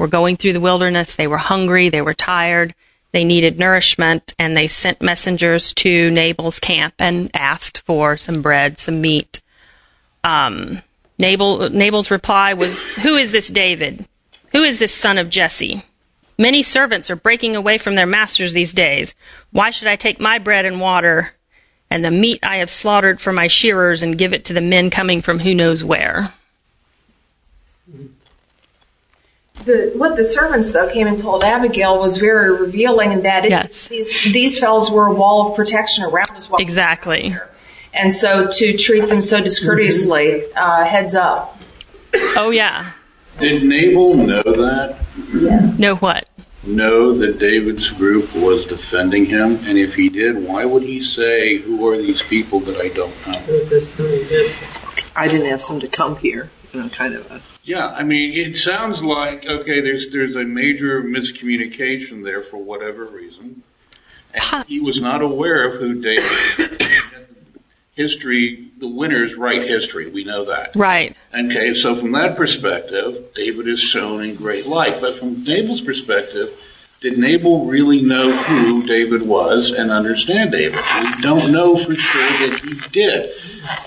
[0.00, 1.14] were going through the wilderness.
[1.14, 2.74] They were hungry, they were tired,
[3.12, 8.78] they needed nourishment, and they sent messengers to Nabal's camp and asked for some bread,
[8.78, 9.42] some meat.
[10.24, 10.80] Um,
[11.18, 14.06] Nabal, Nabal's reply was, Who is this David?
[14.52, 15.84] Who is this son of Jesse?
[16.38, 19.14] Many servants are breaking away from their masters these days.
[19.52, 21.34] Why should I take my bread and water
[21.90, 24.88] and the meat I have slaughtered for my shearers and give it to the men
[24.88, 26.32] coming from who knows where?
[29.64, 33.50] The, what the servants though came and told Abigail was very revealing in that it,
[33.50, 33.86] Yes.
[33.88, 36.48] these these fellows were a wall of protection around us.
[36.48, 37.36] while- Exactly.
[37.92, 41.60] And so to treat them so discourteously, uh, heads up.
[42.36, 42.92] Oh, yeah.
[43.40, 45.78] Did Nabal know that?
[45.78, 46.28] Know what?
[46.62, 49.58] Know that David's group was defending him?
[49.66, 53.14] And if he did, why would he say, Who are these people that I don't
[53.26, 53.40] know?
[55.16, 56.50] I didn't ask them to come here.
[56.72, 57.40] You know, kind of a.
[57.62, 59.80] Yeah, I mean, it sounds like okay.
[59.80, 63.62] There's there's a major miscommunication there for whatever reason,
[64.32, 66.80] and he was not aware of who David.
[68.00, 70.08] history, the winners write history.
[70.08, 70.74] We know that.
[70.74, 71.14] Right.
[71.34, 75.02] Okay, so from that perspective, David is shown in great light.
[75.02, 76.48] But from Nabal's perspective,
[77.00, 80.78] did Nabal really know who David was and understand David?
[81.00, 83.30] We don't know for sure that he did.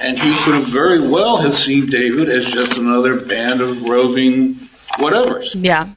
[0.01, 4.55] And he could have very well have seen David as just another band of roving
[4.97, 5.55] whatevers.
[5.55, 5.93] Yeah.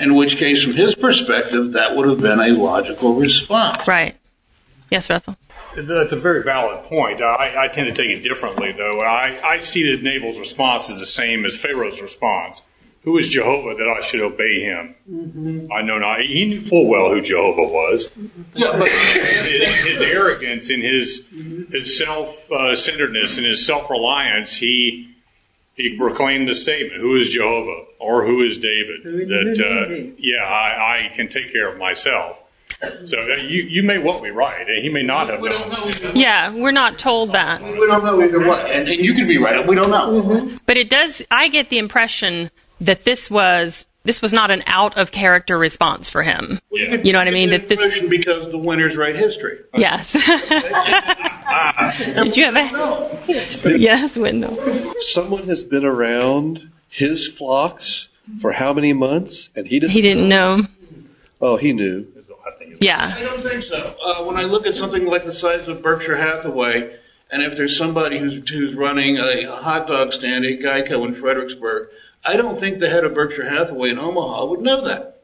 [0.00, 3.86] In which case, from his perspective, that would have been a logical response.
[3.86, 4.16] Right.
[4.90, 5.36] Yes, Russell.
[5.76, 7.22] That's a very valid point.
[7.22, 9.00] I, I tend to take it differently, though.
[9.00, 12.62] I, I see that Nabal's response is the same as Pharaoh's response.
[13.04, 15.68] Who is Jehovah that I should obey him?
[15.70, 16.20] I know not.
[16.22, 18.10] He knew full well who Jehovah was.
[18.54, 18.88] Yeah, but
[19.44, 21.28] his, his arrogance and his
[21.70, 25.14] his self uh, centeredness and his self reliance, he
[25.74, 31.10] he proclaimed the statement: "Who is Jehovah or who is David?" That uh, yeah, I,
[31.10, 32.38] I can take care of myself.
[33.04, 36.16] So uh, you you may well be right, and he may not have known.
[36.16, 37.62] Yeah, we're not told that.
[37.62, 38.74] We don't know either way.
[38.74, 39.66] And, and you could be right.
[39.66, 40.50] We don't know.
[40.64, 44.96] But it does, I get the impression that this was, this was not an out
[44.98, 46.60] of character response for him.
[46.70, 47.50] You know what I mean?
[47.50, 49.58] That this, because the winners write history.
[49.74, 50.12] yes.
[52.14, 54.58] Did you have a, yes, Wendell.
[54.98, 58.08] Someone has been around his flocks
[58.40, 59.92] for how many months, and he didn't.
[59.92, 60.62] He didn't know.
[61.40, 62.06] Oh, he knew.
[62.80, 63.14] Yeah.
[63.16, 63.96] I don't think so.
[64.02, 66.96] Uh, when I look at something like the size of Berkshire Hathaway,
[67.30, 71.88] and if there's somebody who's, who's running a hot dog stand at Geico in Fredericksburg,
[72.24, 75.22] I don't think the head of Berkshire Hathaway in Omaha would know that.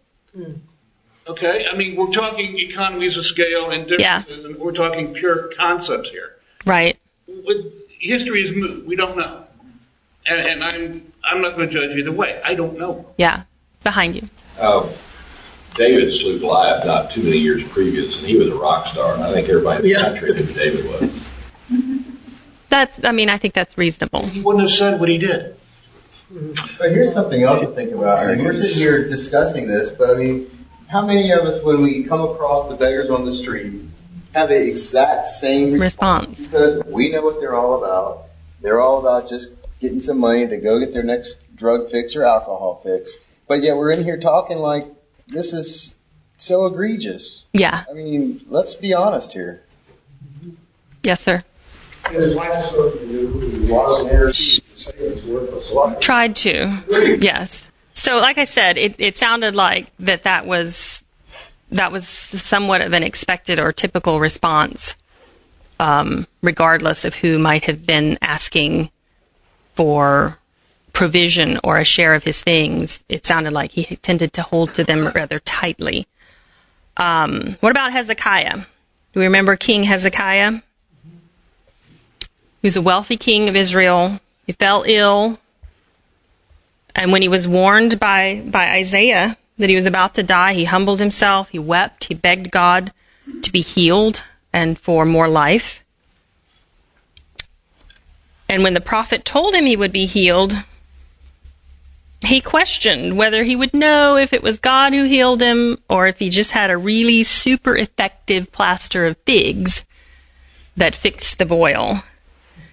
[1.26, 1.66] Okay?
[1.70, 6.36] I mean, we're talking economies of scale and differences, and we're talking pure concepts here.
[6.66, 6.98] Right.
[7.26, 8.86] With, history is moot.
[8.86, 9.44] We don't know.
[10.26, 12.40] And, and I'm, I'm not going to judge either way.
[12.44, 13.06] I don't know.
[13.16, 13.44] Yeah.
[13.82, 14.28] Behind you.
[14.58, 14.84] Oh.
[14.88, 14.94] Um,
[15.76, 19.14] David slew Goliath not too many years previous, and he was a rock star.
[19.14, 20.08] And I think everybody in the Yeah.
[20.08, 21.30] country knew who David was.
[22.68, 24.26] That's, I mean, I think that's reasonable.
[24.26, 25.56] He wouldn't have said what he did.
[26.78, 28.18] But here's something else to think about.
[28.18, 32.20] We're sitting here discussing this, but I mean, how many of us, when we come
[32.20, 33.80] across the beggars on the street,
[34.34, 36.38] have the exact same response?
[36.38, 38.26] Because we know what they're all about.
[38.60, 42.24] They're all about just getting some money to go get their next drug fix or
[42.24, 43.16] alcohol fix.
[43.48, 44.86] But yet we're in here talking like
[45.26, 45.96] this is
[46.36, 47.46] so egregious.
[47.52, 47.84] Yeah.
[47.90, 49.64] I mean, let's be honest here.
[51.02, 51.42] Yes, sir.
[52.10, 56.00] His wife you, who was an heir to Satan's worthless life.
[56.00, 57.18] Tried to.
[57.20, 57.64] Yes.
[57.94, 61.02] So, like I said, it, it sounded like that that was
[61.70, 64.96] that was somewhat of an expected or typical response,
[65.78, 68.90] um, regardless of who might have been asking
[69.74, 70.38] for
[70.92, 73.02] provision or a share of his things.
[73.08, 76.06] It sounded like he tended to hold to them rather tightly.
[76.96, 78.56] Um, what about Hezekiah?
[79.12, 80.60] Do we remember King Hezekiah?
[82.60, 84.20] He was a wealthy king of Israel.
[84.46, 85.38] He fell ill.
[86.94, 90.64] And when he was warned by, by Isaiah that he was about to die, he
[90.64, 92.92] humbled himself, he wept, he begged God
[93.42, 95.82] to be healed and for more life.
[98.48, 100.56] And when the prophet told him he would be healed,
[102.22, 106.18] he questioned whether he would know if it was God who healed him or if
[106.18, 109.84] he just had a really super effective plaster of figs
[110.76, 112.02] that fixed the boil.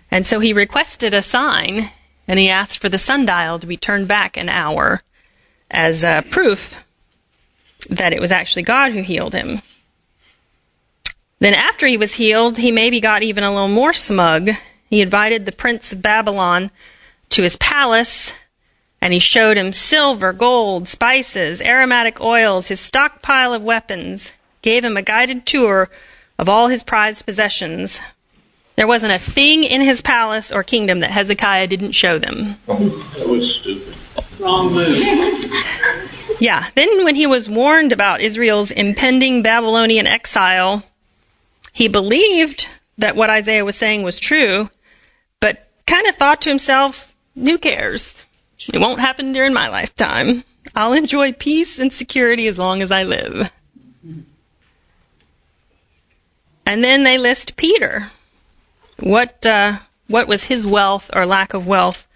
[0.10, 1.91] And so he requested a sign
[2.28, 5.01] and he asked for the sundial to be turned back an hour
[5.70, 6.84] as uh, proof
[7.89, 9.62] that it was actually God who healed him.
[11.39, 14.49] Then, after he was healed, he maybe got even a little more smug.
[14.89, 16.72] He invited the prince of Babylon
[17.30, 18.34] to his palace
[18.99, 24.32] and he showed him silver, gold, spices, aromatic oils, his stockpile of weapons,
[24.62, 25.89] gave him a guided tour
[26.39, 27.99] of all his prized possessions.
[28.78, 32.55] There wasn't a thing in his palace or kingdom that Hezekiah didn't show them.
[32.67, 32.78] Oh,
[33.17, 33.95] that was stupid.
[34.39, 34.97] Wrong move.
[36.39, 36.67] Yeah.
[36.75, 40.84] Then, when he was warned about Israel's impending Babylonian exile,
[41.73, 42.69] he believed
[42.99, 44.69] that what Isaiah was saying was true,
[45.39, 48.13] but kind of thought to himself, who cares?
[48.71, 50.43] It won't happen during my lifetime.
[50.75, 53.51] I'll enjoy peace and security as long as I live.
[56.65, 58.11] And then they list Peter.
[59.00, 62.08] What uh, what was his wealth or lack of wealth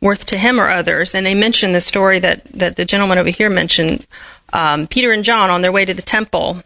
[0.00, 1.14] worth to him or others?
[1.14, 4.06] And they mentioned the story that that the gentleman over here mentioned.
[4.52, 6.62] Um, Peter and John on their way to the temple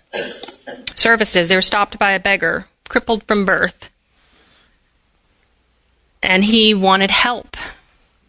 [0.95, 3.91] services, they were stopped by a beggar, crippled from birth,
[6.23, 7.59] and he wanted help.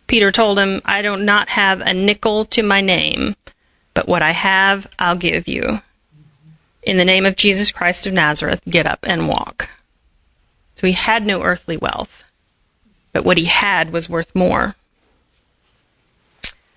[0.08, 3.36] Peter told him, I do not have a nickel to my name,
[3.93, 5.82] but what I have, I'll give you.
[6.84, 9.70] In the name of Jesus Christ of Nazareth, get up and walk.
[10.76, 12.23] So he had no earthly wealth,
[13.13, 14.76] but what he had was worth more.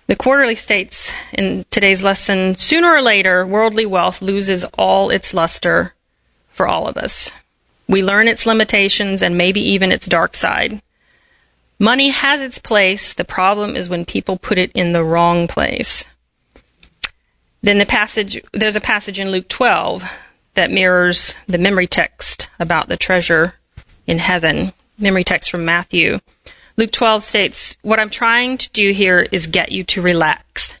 [0.07, 5.93] The quarterly states in today's lesson sooner or later, worldly wealth loses all its luster
[6.51, 7.29] for all of us.
[7.87, 10.81] We learn its limitations and maybe even its dark side.
[11.77, 13.13] Money has its place.
[13.13, 16.05] The problem is when people put it in the wrong place.
[17.61, 20.03] Then the passage, there's a passage in Luke 12
[20.55, 23.53] that mirrors the memory text about the treasure
[24.09, 24.73] in heaven.
[24.97, 26.19] Memory text from Matthew.
[26.75, 30.75] Luke 12 states, What I'm trying to do here is get you to relax,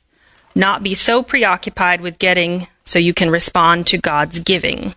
[0.55, 4.95] not be so preoccupied with getting so you can respond to God's giving.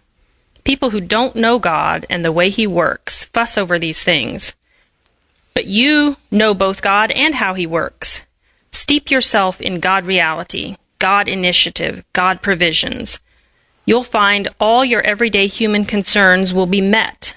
[0.64, 4.55] People who don't know God and the way He works fuss over these things.
[5.55, 8.22] But you know both God and how He works.
[8.70, 13.20] Steep yourself in God reality, God initiative, God provisions.
[13.85, 17.35] You'll find all your everyday human concerns will be met.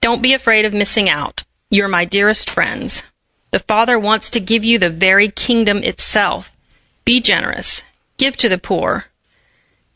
[0.00, 1.44] Don't be afraid of missing out.
[1.70, 3.02] You're my dearest friends.
[3.50, 6.52] The Father wants to give you the very kingdom itself.
[7.04, 7.82] Be generous.
[8.16, 9.06] Give to the poor.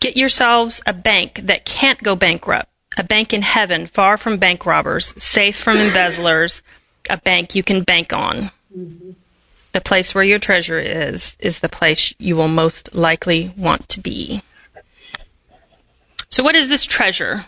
[0.00, 2.68] Get yourselves a bank that can't go bankrupt.
[2.96, 6.62] A bank in heaven, far from bank robbers, safe from embezzlers,
[7.08, 8.50] a bank you can bank on.
[8.76, 9.12] Mm-hmm.
[9.72, 14.00] The place where your treasure is, is the place you will most likely want to
[14.00, 14.42] be.
[16.28, 17.46] So, what is this treasure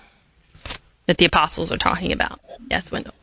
[1.06, 2.40] that the apostles are talking about?
[2.70, 3.14] Yes, Wendell.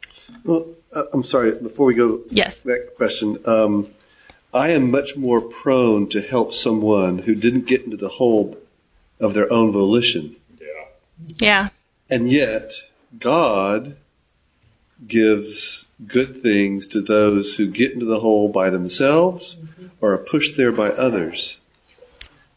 [0.43, 2.57] Well, uh, I'm sorry, before we go yes.
[2.65, 3.89] that question, um,
[4.53, 8.57] I am much more prone to help someone who didn't get into the hole
[9.19, 10.36] of their own volition.
[10.59, 10.86] Yeah.
[11.39, 11.69] Yeah.
[12.09, 12.73] And yet,
[13.17, 13.95] God
[15.07, 19.88] gives good things to those who get into the hole by themselves mm-hmm.
[20.01, 21.59] or are pushed there by others.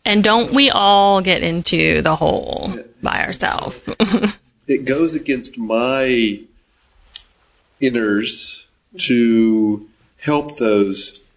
[0.05, 2.83] And don't we all get into the hole yeah.
[3.03, 3.79] by ourselves?
[4.67, 6.41] it goes against my
[7.81, 8.65] inners
[8.99, 9.89] to
[10.19, 11.31] help those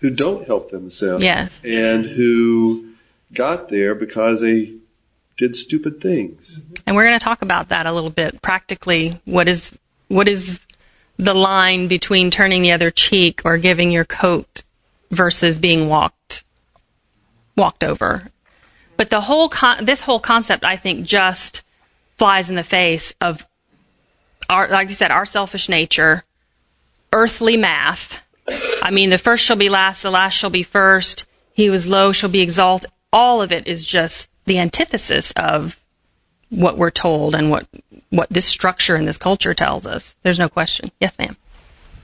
[0.00, 1.58] who don't help themselves yes.
[1.62, 2.92] and who
[3.32, 4.74] got there because they
[5.36, 6.60] did stupid things.
[6.60, 6.74] Mm-hmm.
[6.86, 9.20] And we're going to talk about that a little bit practically.
[9.24, 9.76] What is
[10.08, 10.60] what is
[11.16, 14.64] the line between turning the other cheek or giving your coat
[15.10, 16.44] versus being walked
[17.56, 18.28] walked over.
[18.96, 21.62] But the whole con- this whole concept I think just
[22.22, 23.44] flies in the face of
[24.48, 26.22] our like you said our selfish nature,
[27.12, 28.24] earthly math.
[28.80, 31.26] I mean the first shall be last, the last shall be first.
[31.52, 32.92] He was low shall be exalted.
[33.12, 35.80] All of it is just the antithesis of
[36.48, 37.66] what we're told and what
[38.10, 40.14] what this structure and this culture tells us.
[40.22, 40.92] There's no question.
[41.00, 41.36] Yes, ma'am.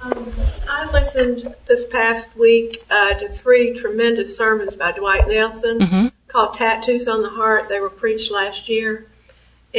[0.00, 0.32] Um,
[0.68, 6.06] I listened this past week uh, to three tremendous sermons by Dwight Nelson mm-hmm.
[6.26, 7.68] called Tattoos on the Heart.
[7.68, 9.06] They were preached last year.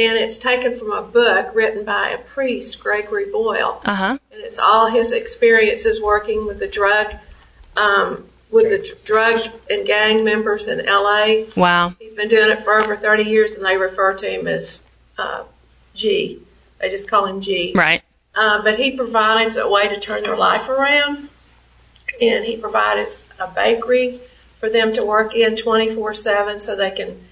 [0.00, 3.82] And it's taken from a book written by a priest, Gregory Boyle.
[3.84, 4.16] Uh-huh.
[4.32, 7.16] And it's all his experiences working with the drug
[7.76, 11.44] um, with the drug and gang members in LA.
[11.54, 11.94] Wow.
[12.00, 14.80] He's been doing it for over 30 years, and they refer to him as
[15.18, 15.44] uh,
[15.94, 16.40] G.
[16.78, 17.74] They just call him G.
[17.76, 18.00] Right.
[18.34, 21.28] Uh, but he provides a way to turn their life around,
[22.22, 24.18] and he provides a bakery
[24.58, 27.22] for them to work in 24 7 so they can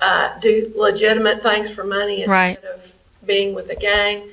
[0.00, 2.64] uh, do legitimate things for money instead Right.
[2.64, 2.92] of
[3.24, 4.28] being with a gang.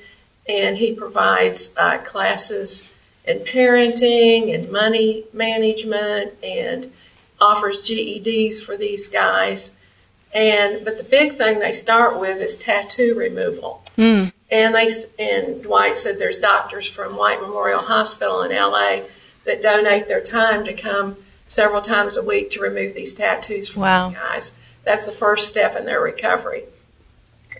[0.48, 2.90] And he provides uh, classes
[3.24, 6.92] in parenting and money management and
[7.40, 9.70] offers GEDs for these guys.
[10.34, 13.82] And but the big thing they start with is tattoo removal.
[13.96, 14.32] Mm.
[14.50, 14.88] And they
[15.18, 19.02] and Dwight said there's doctors from White Memorial Hospital in LA
[19.44, 23.82] that donate their time to come several times a week to remove these tattoos from
[23.82, 24.08] Wow.
[24.08, 24.52] these guys.
[24.84, 26.64] That's the first step in their recovery.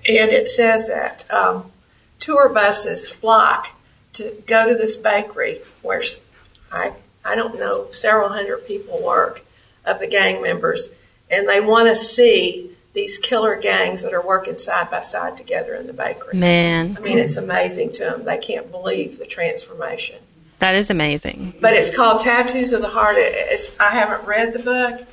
[0.09, 1.71] And it says that um,
[2.19, 3.69] tour buses flock
[4.15, 6.03] to go to this bakery where
[6.71, 6.93] I,
[7.25, 9.45] I don't know several hundred people work
[9.85, 10.91] of the gang members,
[11.31, 15.75] and they want to see these killer gangs that are working side by side together
[15.75, 16.37] in the bakery.
[16.37, 16.97] Man.
[16.99, 18.25] I mean, it's amazing to them.
[18.25, 20.17] They can't believe the transformation.
[20.59, 21.55] That is amazing.
[21.61, 23.17] But it's called Tattoos of the Heart.
[23.19, 25.09] It's, I haven't read the book,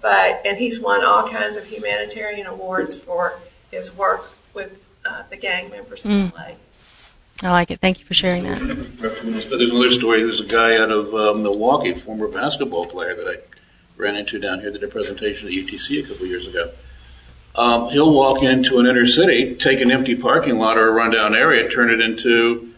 [0.00, 3.38] but and he's won all kinds of humanitarian awards for
[3.70, 6.34] his work with uh, the gang members in Mm.
[6.34, 6.54] LA.
[7.40, 7.80] I like it.
[7.80, 8.58] Thank you for sharing that.
[8.98, 10.22] There's another story.
[10.22, 13.36] There's a guy out of uh, Milwaukee, former basketball player that I
[13.96, 16.70] ran into down here that did a presentation at UTC a couple years ago.
[17.54, 21.34] Um, he'll walk into an inner city, take an empty parking lot or a rundown
[21.34, 22.72] area, turn it into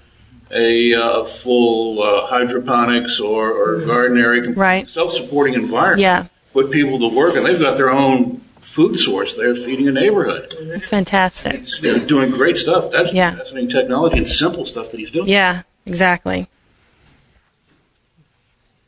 [0.51, 4.89] a uh, full uh, hydroponics or, or garden area, Right.
[4.89, 6.01] self-supporting environment.
[6.01, 6.27] Yeah.
[6.53, 10.55] Put people to work, and they've got their own food source there, feeding a neighborhood.
[10.59, 11.65] It's fantastic.
[11.81, 12.91] They're doing great stuff.
[12.91, 13.37] That's Yeah.
[13.37, 15.29] fascinating technology and simple stuff that he's doing.
[15.29, 16.49] Yeah, exactly.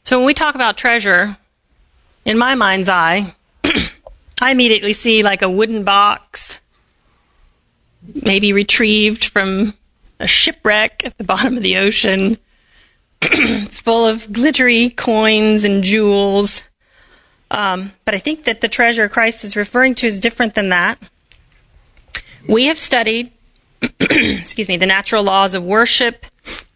[0.04, 1.36] So when we talk about treasure,
[2.24, 3.34] in my mind's eye,
[4.42, 6.58] I immediately see like a wooden box,
[8.24, 9.74] maybe retrieved from
[10.18, 12.38] a shipwreck at the bottom of the ocean.
[13.22, 16.64] it's full of glittery coins and jewels.
[17.52, 20.98] Um, but I think that the treasure Christ is referring to is different than that.
[22.48, 23.30] We have studied
[24.00, 26.26] excuse me, the natural laws of worship,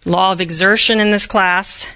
[0.05, 1.87] law of exertion in this class.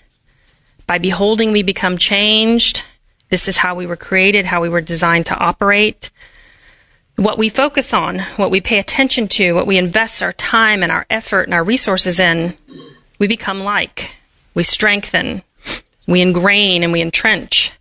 [0.87, 2.83] By beholding, we become changed.
[3.29, 6.11] This is how we were created, how we were designed to operate.
[7.17, 10.91] What we focus on, what we pay attention to, what we invest our time and
[10.91, 12.57] our effort and our resources in,
[13.19, 14.15] we become like.
[14.55, 15.43] We strengthen,
[16.07, 17.73] we ingrain, and we entrench.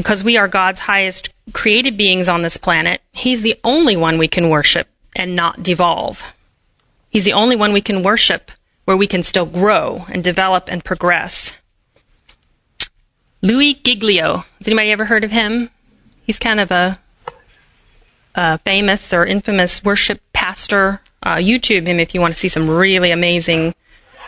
[0.00, 4.28] Because we are God's highest created beings on this planet, He's the only one we
[4.28, 6.22] can worship and not devolve.
[7.10, 8.50] He's the only one we can worship
[8.86, 11.52] where we can still grow and develop and progress.
[13.42, 14.46] Louis Giglio.
[14.58, 15.68] Has anybody ever heard of him?
[16.24, 16.98] He's kind of a,
[18.34, 21.02] a famous or infamous worship pastor.
[21.22, 23.74] Uh, YouTube him if you want to see some really amazing,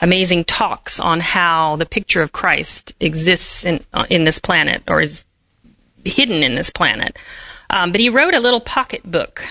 [0.03, 5.01] amazing talks on how the picture of Christ exists in uh, in this planet or
[5.01, 5.25] is
[6.05, 7.17] hidden in this planet.
[7.71, 9.45] Um, but he wrote a little pocket book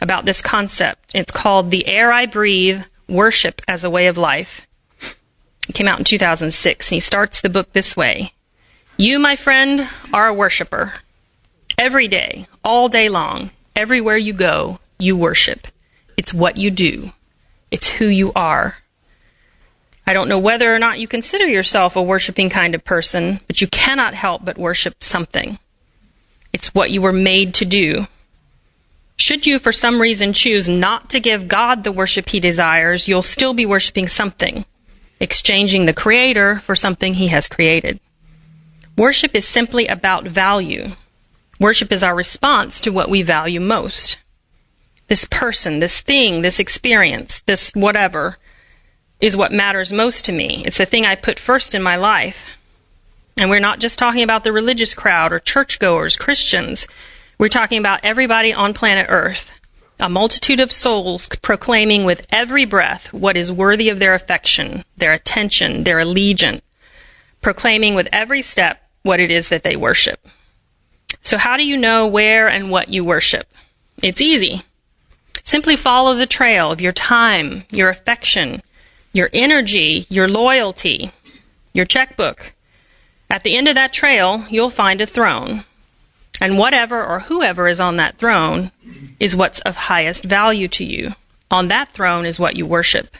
[0.00, 1.12] about this concept.
[1.14, 4.66] It's called The Air I Breathe Worship as a Way of Life.
[5.68, 8.32] It came out in 2006, and he starts the book this way
[8.96, 10.94] You, my friend, are a worshiper.
[11.78, 15.66] Every day, all day long, everywhere you go, you worship.
[16.16, 17.12] It's what you do,
[17.70, 18.76] it's who you are.
[20.06, 23.60] I don't know whether or not you consider yourself a worshiping kind of person, but
[23.60, 25.58] you cannot help but worship something.
[26.52, 28.06] It's what you were made to do.
[29.16, 33.22] Should you, for some reason, choose not to give God the worship he desires, you'll
[33.22, 34.64] still be worshiping something,
[35.20, 38.00] exchanging the Creator for something he has created.
[38.96, 40.92] Worship is simply about value.
[41.60, 44.18] Worship is our response to what we value most.
[45.08, 48.38] This person, this thing, this experience, this whatever
[49.20, 50.64] is what matters most to me.
[50.66, 52.44] It's the thing I put first in my life.
[53.36, 56.86] And we're not just talking about the religious crowd or churchgoers, Christians.
[57.38, 59.50] We're talking about everybody on planet Earth.
[59.98, 65.12] A multitude of souls proclaiming with every breath what is worthy of their affection, their
[65.12, 66.62] attention, their allegiance.
[67.40, 70.26] Proclaiming with every step what it is that they worship.
[71.22, 73.46] So how do you know where and what you worship?
[74.02, 74.62] It's easy.
[75.44, 78.62] Simply follow the trail of your time, your affection,
[79.12, 81.12] your energy, your loyalty,
[81.72, 82.52] your checkbook.
[83.32, 85.64] At the end of that trail, you'll find a throne.
[86.38, 88.72] And whatever or whoever is on that throne
[89.18, 91.14] is what's of highest value to you.
[91.50, 93.16] On that throne is what you worship.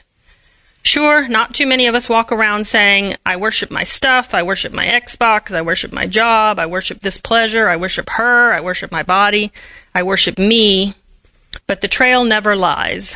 [0.83, 4.71] Sure, not too many of us walk around saying, I worship my stuff, I worship
[4.71, 8.91] my Xbox, I worship my job, I worship this pleasure, I worship her, I worship
[8.91, 9.51] my body,
[9.95, 10.93] I worship me.
[11.65, 13.15] But the trail never lies.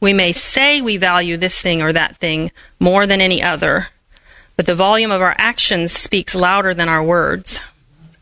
[0.00, 3.86] We may say we value this thing or that thing more than any other,
[4.56, 7.60] but the volume of our actions speaks louder than our words.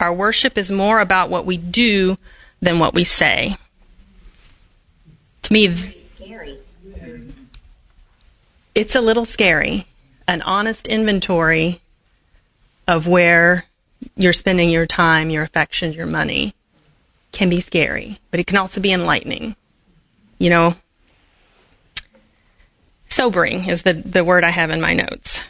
[0.00, 2.18] Our worship is more about what we do
[2.60, 3.56] than what we say.
[5.42, 5.74] To me,
[8.74, 9.86] it's a little scary.
[10.26, 11.80] An honest inventory
[12.88, 13.66] of where
[14.16, 16.54] you're spending your time, your affection, your money
[17.32, 19.54] can be scary, but it can also be enlightening.
[20.38, 20.74] You know,
[23.08, 25.42] sobering is the, the word I have in my notes.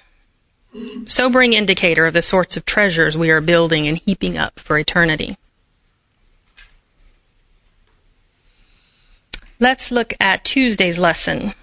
[1.07, 5.37] Sobering indicator of the sorts of treasures we are building and heaping up for eternity.
[9.61, 11.55] Let's look at Tuesday's lesson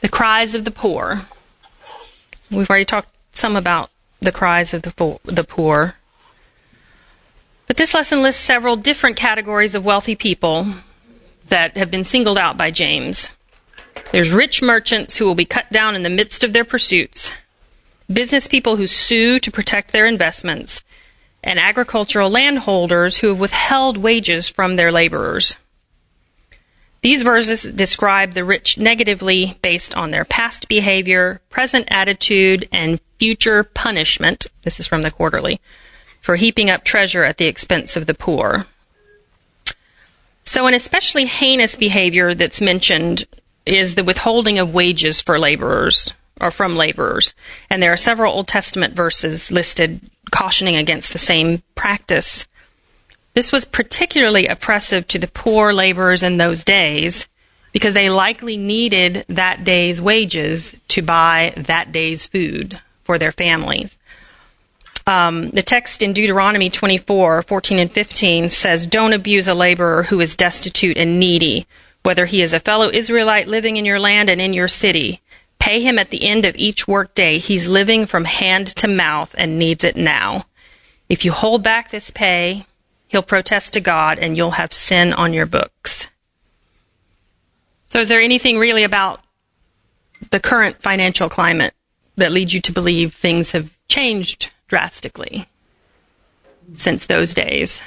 [0.00, 1.22] the cries of the poor.
[2.50, 3.90] We've already talked some about
[4.20, 5.96] the cries of the, the poor.
[7.66, 10.66] But this lesson lists several different categories of wealthy people
[11.48, 13.30] that have been singled out by James.
[14.12, 17.30] There's rich merchants who will be cut down in the midst of their pursuits,
[18.12, 20.82] business people who sue to protect their investments,
[21.42, 25.56] and agricultural landholders who have withheld wages from their laborers.
[27.00, 33.62] These verses describe the rich negatively based on their past behavior, present attitude, and future
[33.62, 34.48] punishment.
[34.62, 35.60] This is from the quarterly
[36.20, 38.66] for heaping up treasure at the expense of the poor.
[40.42, 43.26] So, an especially heinous behavior that's mentioned
[43.64, 46.10] is the withholding of wages for laborers
[46.40, 47.34] or from laborers.
[47.70, 52.46] And there are several Old Testament verses listed cautioning against the same practice.
[53.34, 57.28] This was particularly oppressive to the poor laborers in those days
[57.72, 63.96] because they likely needed that day's wages to buy that day's food for their families.
[65.06, 70.20] Um, the text in Deuteronomy 24, 14 and 15 says, Don't abuse a laborer who
[70.20, 71.66] is destitute and needy,
[72.02, 75.22] whether he is a fellow Israelite living in your land and in your city.
[75.58, 77.38] Pay him at the end of each workday.
[77.38, 80.46] He's living from hand to mouth and needs it now.
[81.08, 82.66] If you hold back this pay,
[83.08, 86.06] he'll protest to God and you'll have sin on your books.
[87.88, 89.20] So is there anything really about
[90.30, 91.74] the current financial climate
[92.16, 95.46] that leads you to believe things have changed drastically
[96.76, 97.80] since those days?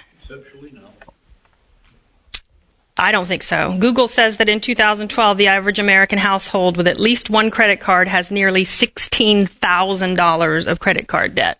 [3.01, 3.75] I don't think so.
[3.79, 8.07] Google says that in 2012, the average American household with at least one credit card
[8.07, 11.57] has nearly $16,000 of credit card debt.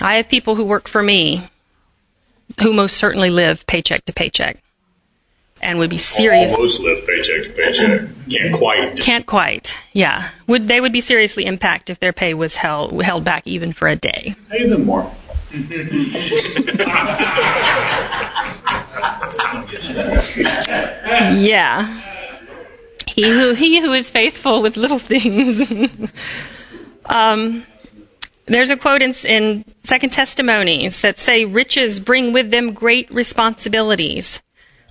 [0.00, 1.50] I have people who work for me
[2.62, 4.62] who most certainly live paycheck to paycheck
[5.60, 6.54] and would be serious.
[6.54, 8.08] Almost live paycheck to paycheck.
[8.30, 8.98] Can't quite.
[8.98, 9.76] Can't quite.
[9.92, 10.30] Yeah.
[10.46, 13.88] Would they would be seriously impacted if their pay was held held back even for
[13.88, 14.36] a day.
[14.58, 15.12] Even more.
[21.36, 22.02] yeah.
[23.06, 25.70] He who he who is faithful with little things.
[27.06, 27.64] um,
[28.46, 34.40] there's a quote in, in Second Testimonies that say riches bring with them great responsibilities.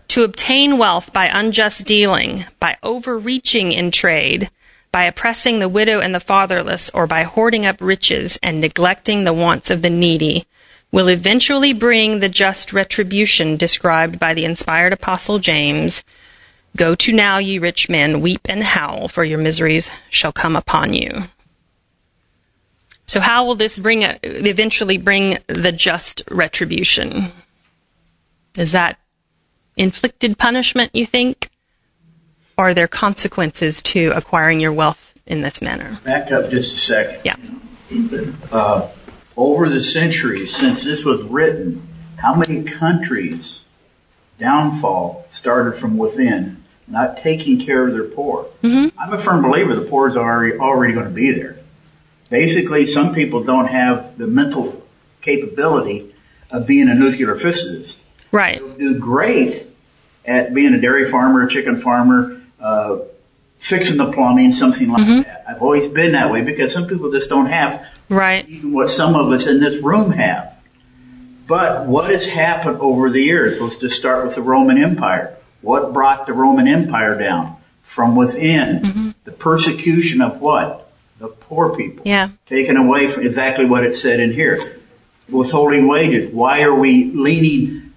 [0.10, 4.50] To obtain wealth by unjust dealing, by overreaching in trade,
[4.92, 9.34] by oppressing the widow and the fatherless, or by hoarding up riches and neglecting the
[9.34, 10.46] wants of the needy,
[10.92, 16.04] will eventually bring the just retribution described by the inspired apostle James.
[16.76, 20.94] Go to now, ye rich men, weep and howl, for your miseries shall come upon
[20.94, 21.26] you.
[23.08, 27.32] So how will this bring a, eventually bring the just retribution?
[28.58, 28.98] Is that
[29.78, 31.50] inflicted punishment, you think?
[32.58, 36.00] Or are there consequences to acquiring your wealth in this manner?
[36.04, 37.22] Back up just a second.
[37.26, 37.36] Yeah.
[38.52, 38.90] Uh,
[39.38, 43.64] over the centuries since this was written, how many countries'
[44.40, 48.46] downfall started from within, not taking care of their poor?
[48.64, 48.98] Mm-hmm.
[49.00, 51.58] I'm a firm believer the poor is already, already going to be there.
[52.30, 54.84] Basically, some people don't have the mental
[55.22, 56.14] capability
[56.50, 58.00] of being a nuclear physicist.
[58.32, 58.60] Right.
[58.60, 59.68] They'll do great
[60.26, 63.00] at being a dairy farmer, a chicken farmer, uh,
[63.60, 65.22] fixing the plumbing, something like Mm-hmm.
[65.22, 65.44] that.
[65.48, 68.48] I've always been that way because some people just don't have right.
[68.48, 70.56] even what some of us in this room have.
[71.48, 73.62] But what has happened over the years?
[73.62, 75.38] Let's just start with the Roman Empire.
[75.62, 77.58] What brought the Roman Empire down?
[77.84, 78.80] From within.
[78.80, 79.10] Mm-hmm.
[79.26, 80.92] The persecution of what?
[81.20, 82.04] The poor people.
[82.06, 82.30] Yeah.
[82.48, 84.60] Taken away from exactly what it said in here.
[85.30, 86.34] Withholding wages.
[86.34, 87.94] Why are we leaning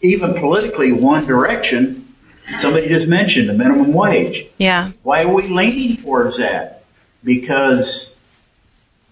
[0.00, 2.14] even politically one direction?
[2.58, 4.46] Somebody just mentioned the minimum wage.
[4.58, 4.92] Yeah.
[5.02, 6.84] Why are we leaning towards that?
[7.22, 8.13] Because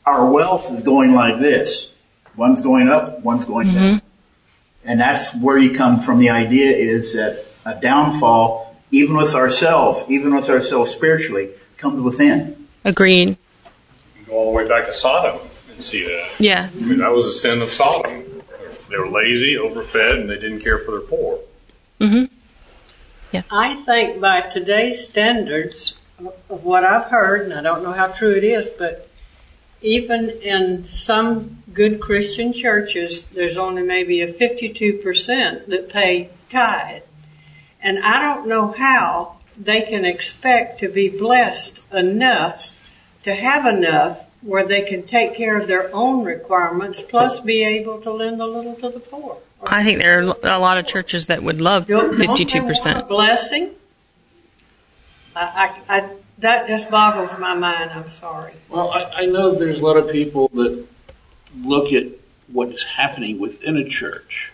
[0.04, 1.94] our wealth is going like this.
[2.36, 4.02] One's going up, one's going down.
[4.84, 6.18] And that's where you come from.
[6.18, 12.68] The idea is that a downfall even with ourselves, even with ourselves spiritually, comes within.
[12.84, 13.30] Agreed.
[14.18, 15.40] You go all the way back to Sodom
[15.70, 16.30] and see that.
[16.38, 16.68] Yeah.
[16.72, 18.42] I mean, that was the sin of Sodom.
[18.90, 21.40] They were lazy, overfed, and they didn't care for their poor.
[22.00, 22.34] Mm-hmm.
[23.32, 23.42] Yeah.
[23.50, 25.94] I think by today's standards,
[26.50, 29.08] of what I've heard, and I don't know how true it is, but
[29.82, 37.02] even in some good Christian churches, there's only maybe a 52% that pay tithe.
[37.80, 42.80] And I don't know how they can expect to be blessed enough
[43.24, 48.00] to have enough where they can take care of their own requirements plus be able
[48.00, 49.38] to lend a little to the poor.
[49.64, 52.40] I think there are a lot of churches that would love Don't- don't they want
[52.40, 53.08] a 52%.
[53.08, 53.70] blessing?
[55.34, 56.10] I, I, I,
[56.42, 57.90] that just boggles my mind.
[57.90, 58.52] I'm sorry.
[58.68, 60.86] Well, I, I know there's a lot of people that
[61.62, 62.06] look at
[62.48, 64.52] what is happening within a church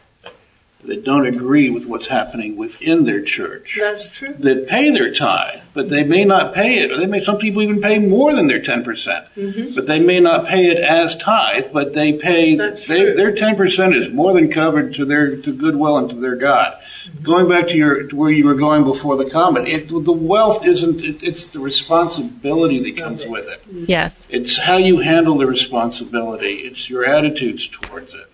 [0.84, 3.76] that don't agree with what's happening within their church.
[3.80, 4.34] That's true.
[4.38, 6.92] That pay their tithe, but they may not pay it.
[6.92, 7.22] Or they may.
[7.22, 9.74] Some people even pay more than their ten percent, Mhm.
[9.74, 11.66] but they may not pay it as tithe.
[11.72, 12.54] But they pay.
[12.54, 16.36] They, their ten percent is more than covered to their to goodwill and to their
[16.36, 16.74] God.
[17.22, 20.64] Going back to your to where you were going before the comment, it, the wealth
[20.64, 21.02] isn't.
[21.02, 23.60] It, it's the responsibility that comes with it.
[23.88, 24.22] Yes.
[24.28, 26.60] It's how you handle the responsibility.
[26.64, 28.26] It's your attitudes towards it.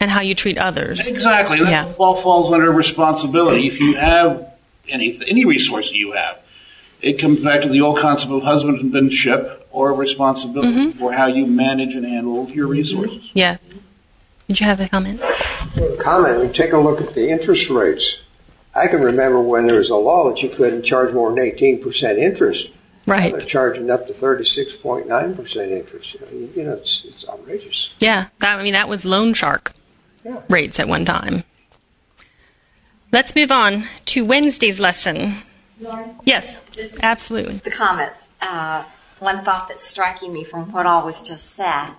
[0.00, 1.06] And how you treat others.
[1.06, 1.60] Exactly.
[1.62, 1.92] That Yeah.
[1.98, 3.66] all falls under responsibility.
[3.66, 4.50] If you have
[4.88, 6.38] any any resource that you have,
[7.02, 10.98] it comes back to the old concept of husbandmanship or responsibility Mm-hmm.
[10.98, 13.30] for how you manage and handle your resources.
[13.34, 13.58] Yes.
[14.48, 15.20] Did you have a comment?
[16.00, 18.18] comment, we take a look at the interest rates.
[18.74, 22.18] I can remember when there was a law that you couldn't charge more than 18%
[22.18, 22.70] interest.
[23.06, 23.32] Right.
[23.32, 26.14] They're charging up to 36.9% interest.
[26.14, 27.92] You know, you, you know it's, it's outrageous.
[28.00, 29.72] Yeah, that, I mean that was loan shark
[30.48, 31.44] rates at one time.
[33.12, 35.36] Let's move on to Wednesday's lesson.
[36.24, 36.56] Yes,
[37.02, 37.56] absolutely.
[37.56, 38.24] The comments.
[38.40, 38.84] Uh,
[39.18, 41.90] one thought that's striking me from what all was just said.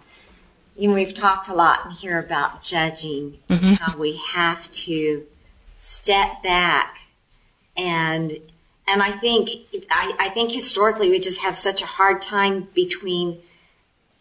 [0.78, 3.78] You know, we've talked a lot in here about judging, Mhm.
[3.80, 5.26] how we have to
[5.80, 6.98] step back
[7.76, 8.38] and
[8.88, 9.50] and I think
[9.90, 13.40] I, I think historically we just have such a hard time between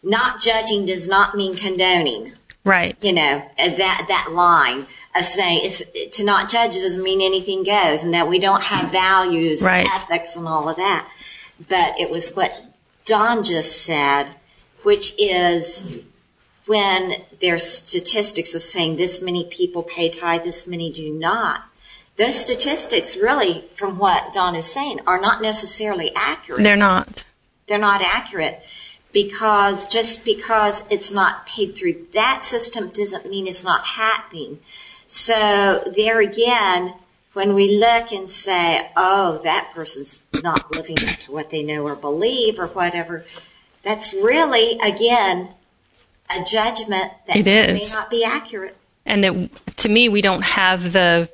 [0.01, 2.33] not judging does not mean condoning.
[2.63, 2.95] Right.
[3.01, 4.85] You know that that line
[5.15, 8.91] of saying it's to not judge doesn't mean anything goes, and that we don't have
[8.91, 9.87] values, Right.
[9.93, 11.07] ethics, and all of that.
[11.67, 12.53] But it was what
[13.05, 14.35] Don just said,
[14.83, 15.83] which is
[16.67, 21.61] when there's statistics of saying this many people pay tithe, this many do not.
[22.17, 27.23] Those statistics, really, from what Don is saying, are not necessarily accurate They're not.
[27.67, 28.61] they're not accurate
[29.13, 34.59] because just because it's not paid through that system doesn't mean it's not happening.
[35.07, 36.93] So there again,
[37.33, 41.85] when we look and say, oh, that person's not living up to what they know
[41.85, 43.25] or believe or whatever,
[43.83, 45.49] that's really, again,
[46.29, 48.77] a judgment that It may not be accurate.
[49.05, 51.29] and that to me we don't have the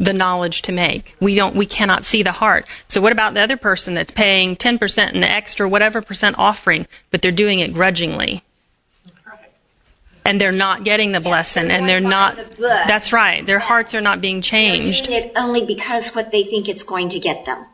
[0.00, 1.14] the knowledge to make.
[1.20, 2.64] We don't we cannot see the heart.
[2.88, 6.86] So what about the other person that's paying 10% and the extra whatever percent offering
[7.10, 8.42] but they're doing it grudgingly?
[10.24, 12.58] And they're not getting the blessing and they're not book.
[12.58, 13.44] that's right.
[13.44, 15.06] Their hearts are not being They're changed.
[15.06, 17.66] doing it only because what they think it's going to get them.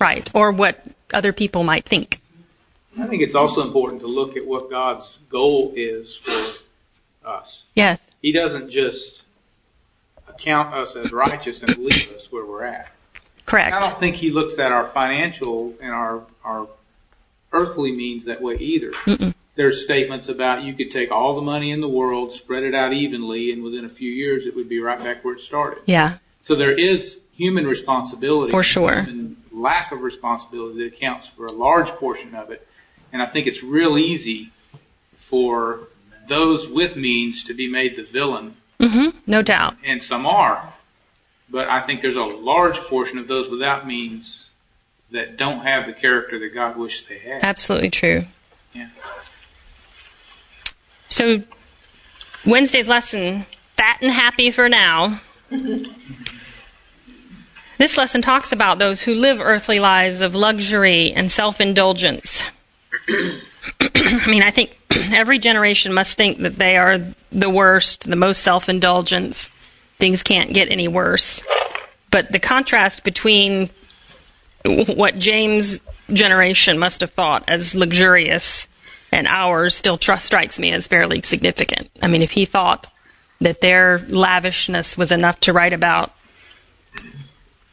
[0.00, 0.28] right.
[0.34, 0.80] Or what
[1.12, 2.20] other people might think.
[2.98, 7.64] I think it's also important to look at what God's goal is for us.
[7.74, 8.00] yes.
[8.22, 9.22] He doesn't just
[10.40, 12.88] count us as righteous and leave us where we're at.
[13.46, 16.68] correct I don't think He looks at our financial and our our
[17.52, 18.92] earthly means that way either.
[18.92, 19.34] Mm-mm.
[19.56, 22.92] There's statements about you could take all the money in the world, spread it out
[22.92, 25.82] evenly, and within a few years it would be right back where it started.
[25.86, 28.52] yeah So there is human responsibility.
[28.52, 28.92] For sure.
[28.92, 32.66] And lack of responsibility that accounts for a large portion of it.
[33.12, 34.50] And I think it's real easy
[35.18, 35.88] for
[36.28, 40.72] those with means to be made the villain, hmm no doubt and some are.
[41.50, 44.50] But I think there's a large portion of those without means
[45.10, 47.42] that don't have the character that God wishes they had.
[47.42, 48.26] Absolutely true.
[48.72, 48.88] Yeah.
[51.08, 51.42] So,
[52.46, 55.20] Wednesday's lesson, fat and happy for now.
[57.78, 62.42] This lesson talks about those who live earthly lives of luxury and self indulgence.
[63.80, 64.78] I mean, I think
[65.12, 66.98] every generation must think that they are
[67.32, 69.50] the worst, the most self indulgence.
[69.98, 71.42] Things can't get any worse.
[72.10, 73.70] But the contrast between
[74.64, 75.78] what James'
[76.12, 78.66] generation must have thought as luxurious
[79.12, 81.90] and ours still tr- strikes me as fairly significant.
[82.02, 82.86] I mean, if he thought
[83.40, 86.12] that their lavishness was enough to write about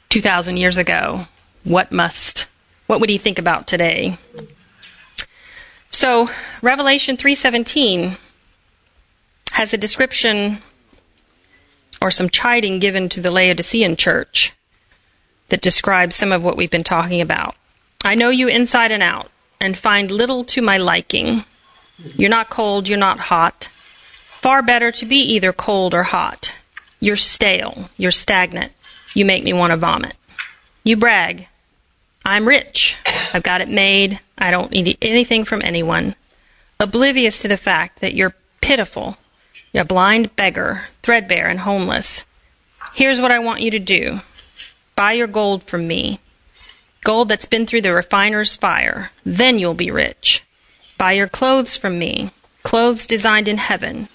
[0.09, 1.27] 2,000 years ago,
[1.63, 2.47] what must,
[2.87, 4.17] what would he think about today?
[5.89, 6.29] So,
[6.61, 8.17] Revelation 3:17
[9.51, 10.61] has a description
[12.01, 14.53] or some chiding given to the Laodicean church
[15.49, 17.55] that describes some of what we've been talking about.
[18.03, 21.45] I know you inside and out and find little to my liking.
[22.15, 23.69] You're not cold, you're not hot.
[23.71, 26.53] Far better to be either cold or hot.
[26.99, 28.71] You're stale, you're stagnant.
[29.15, 30.15] You make me want to vomit.
[30.83, 31.47] You brag.
[32.27, 32.97] I'm rich.
[33.33, 34.19] I've got it made.
[34.37, 36.13] I don't need anything from anyone.
[36.77, 39.17] Oblivious to the fact that you're pitiful.
[39.71, 42.25] You're a blind beggar, threadbare, and homeless.
[42.93, 44.19] Here's what I want you to do
[44.93, 46.19] buy your gold from me.
[47.05, 49.11] Gold that's been through the refiner's fire.
[49.23, 50.43] Then you'll be rich.
[50.97, 52.31] Buy your clothes from me.
[52.63, 54.09] Clothes designed in heaven.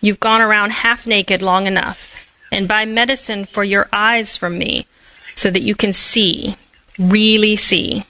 [0.00, 2.32] You've gone around half naked long enough.
[2.50, 4.88] And buy medicine for your eyes from me
[5.36, 6.56] so that you can see,
[6.98, 8.04] really see.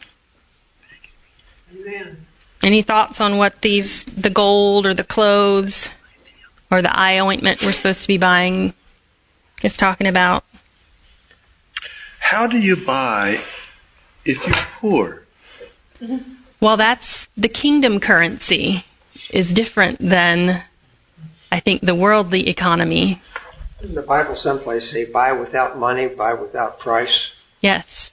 [1.74, 2.26] Amen.
[2.62, 5.88] Any thoughts on what these, the gold or the clothes
[6.70, 8.72] or the eye ointment we're supposed to be buying
[9.62, 10.44] is talking about?
[12.20, 13.40] How do you buy
[14.24, 15.22] if you're poor?
[16.60, 18.84] Well, that's the kingdom currency
[19.30, 20.62] is different than
[21.50, 23.20] I think the worldly economy.
[23.82, 28.11] In the Bible, someplace say, "Buy without money, buy without price." Yes,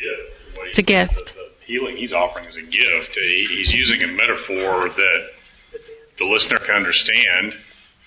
[0.00, 1.12] Yeah, it's, it's a gift.
[1.14, 1.34] The way it's a gift.
[1.60, 3.14] the healing he's offering is a gift.
[3.14, 5.28] He, he's using a metaphor that
[6.18, 7.54] the listener can understand.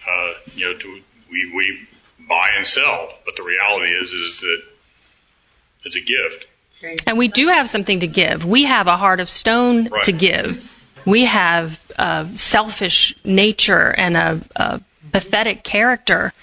[0.08, 1.88] Uh, you know, to, we we
[2.28, 4.62] buy and sell, but the reality is is that
[5.86, 6.48] it's a gift.
[7.08, 8.44] And we do have something to give.
[8.44, 10.04] We have a heart of stone Right.
[10.04, 10.84] to give.
[11.06, 14.82] We have a selfish nature and a, a
[15.12, 16.34] pathetic character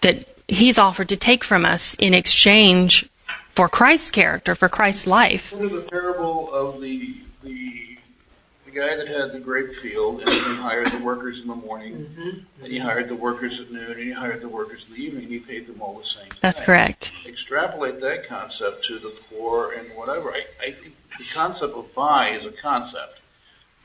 [0.00, 3.08] that He's offered to take from us in exchange
[3.56, 5.50] for Christ's character, for Christ's life.
[5.52, 7.98] Remember the parable of the the
[8.66, 11.94] the guy that had the grape field and he hired the workers in the morning,
[11.94, 12.38] mm-hmm.
[12.62, 15.24] and he hired the workers at noon, and he hired the workers in the evening.
[15.24, 16.28] and He paid them all the same.
[16.42, 16.66] That's thing.
[16.66, 17.12] correct.
[17.26, 20.32] Extrapolate that concept to the poor and whatever.
[20.32, 23.20] I, I think the concept of buy is a concept,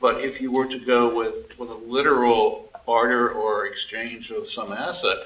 [0.00, 4.72] but if you were to go with with a literal barter or exchange of some
[4.72, 5.18] asset,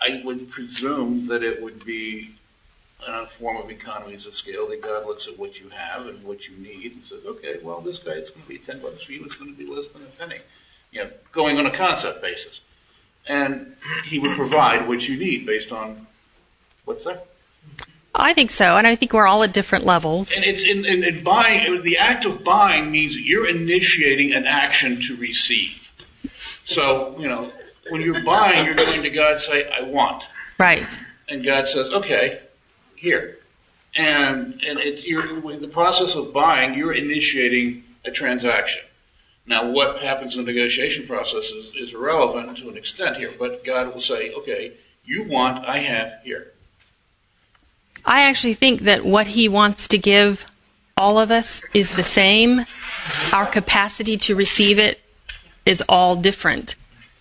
[0.00, 2.36] I would presume that it would be
[3.12, 6.48] a form of economies of scale that God looks at what you have and what
[6.48, 9.12] you need and says, okay, well, this guy, it's going to be 10 bucks for
[9.12, 10.40] you, it's going to be less than a penny.
[10.92, 12.60] You know, going on a concept basis.
[13.26, 16.06] And he would provide what you need based on
[16.84, 17.20] what's there.
[18.14, 20.32] I think so, and I think we're all at different levels.
[20.36, 25.00] And it's in, in, in buying, the act of buying means you're initiating an action
[25.02, 25.90] to receive.
[26.64, 27.50] So, you know,
[27.90, 30.24] when you're buying, you're going to God and say, I want.
[30.58, 30.98] Right.
[31.28, 32.40] And God says, okay,
[32.96, 33.38] here.
[33.96, 38.82] And and it's you're with the process of buying, you're initiating a transaction.
[39.46, 43.62] Now, what happens in the negotiation process is, is irrelevant to an extent here, but
[43.62, 44.72] God will say, okay,
[45.04, 46.52] you want, I have here.
[48.06, 50.46] I actually think that what he wants to give
[50.96, 52.64] all of us is the same.
[53.32, 55.00] Our capacity to receive it
[55.66, 56.74] is all different.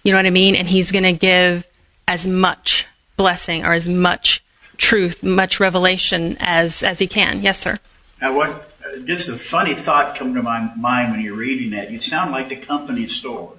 [0.03, 0.55] You know what I mean?
[0.55, 1.65] And he's going to give
[2.07, 2.85] as much
[3.17, 4.42] blessing or as much
[4.77, 7.41] truth, much revelation as as he can.
[7.41, 7.79] Yes, sir.
[8.21, 8.49] Now, what?
[8.49, 11.91] uh, Just a funny thought come to my mind when you're reading that.
[11.91, 13.53] You sound like the company store.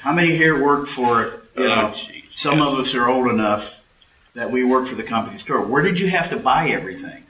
[0.00, 1.42] How many here work for?
[1.56, 1.94] You know,
[2.34, 3.82] some of us are old enough
[4.34, 5.60] that we work for the company store.
[5.62, 7.24] Where did you have to buy everything?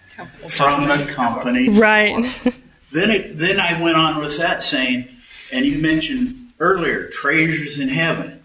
[0.49, 1.69] From the company.
[1.71, 2.25] Right.
[2.91, 5.09] Then it, then I went on with that saying,
[5.53, 8.43] and you mentioned earlier treasures in heaven.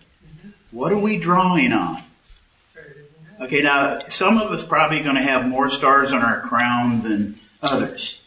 [0.69, 2.02] What are we drawing on?
[3.41, 7.39] Okay, now some of us probably going to have more stars on our crown than
[7.61, 8.21] others,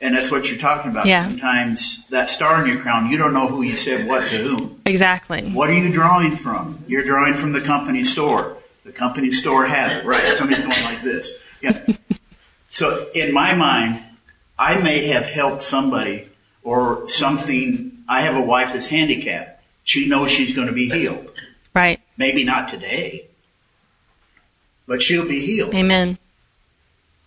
[0.00, 1.06] and that's what you're talking about.
[1.06, 1.24] Yeah.
[1.24, 4.80] Sometimes that star in your crown, you don't know who you said what to whom.
[4.84, 5.50] Exactly.
[5.50, 6.84] What are you drawing from?
[6.86, 8.56] You're drawing from the company store.
[8.84, 10.36] The company store has it, right?
[10.36, 11.34] Somebody's going like this.
[11.60, 11.86] Yeah.
[12.70, 14.02] So in my mind,
[14.58, 16.28] I may have helped somebody
[16.62, 18.04] or something.
[18.08, 19.62] I have a wife that's handicapped.
[19.84, 21.32] She knows she's going to be healed.
[21.74, 22.00] Right.
[22.16, 23.26] Maybe not today,
[24.88, 25.72] but she'll be healed.
[25.74, 26.18] Amen.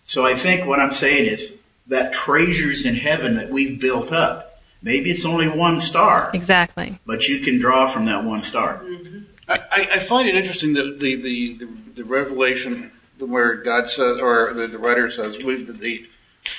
[0.02, 1.54] So I think what I'm saying is
[1.86, 4.60] that treasures in heaven that we've built up.
[4.82, 6.98] Maybe it's only one star, Exactly.
[7.06, 8.78] but you can draw from that one star.
[8.82, 9.18] Mm-hmm.
[9.48, 14.18] I, I- I find it interesting that the, the, the, the revelation where God says,
[14.18, 16.06] or the, the writer says, we, the, the,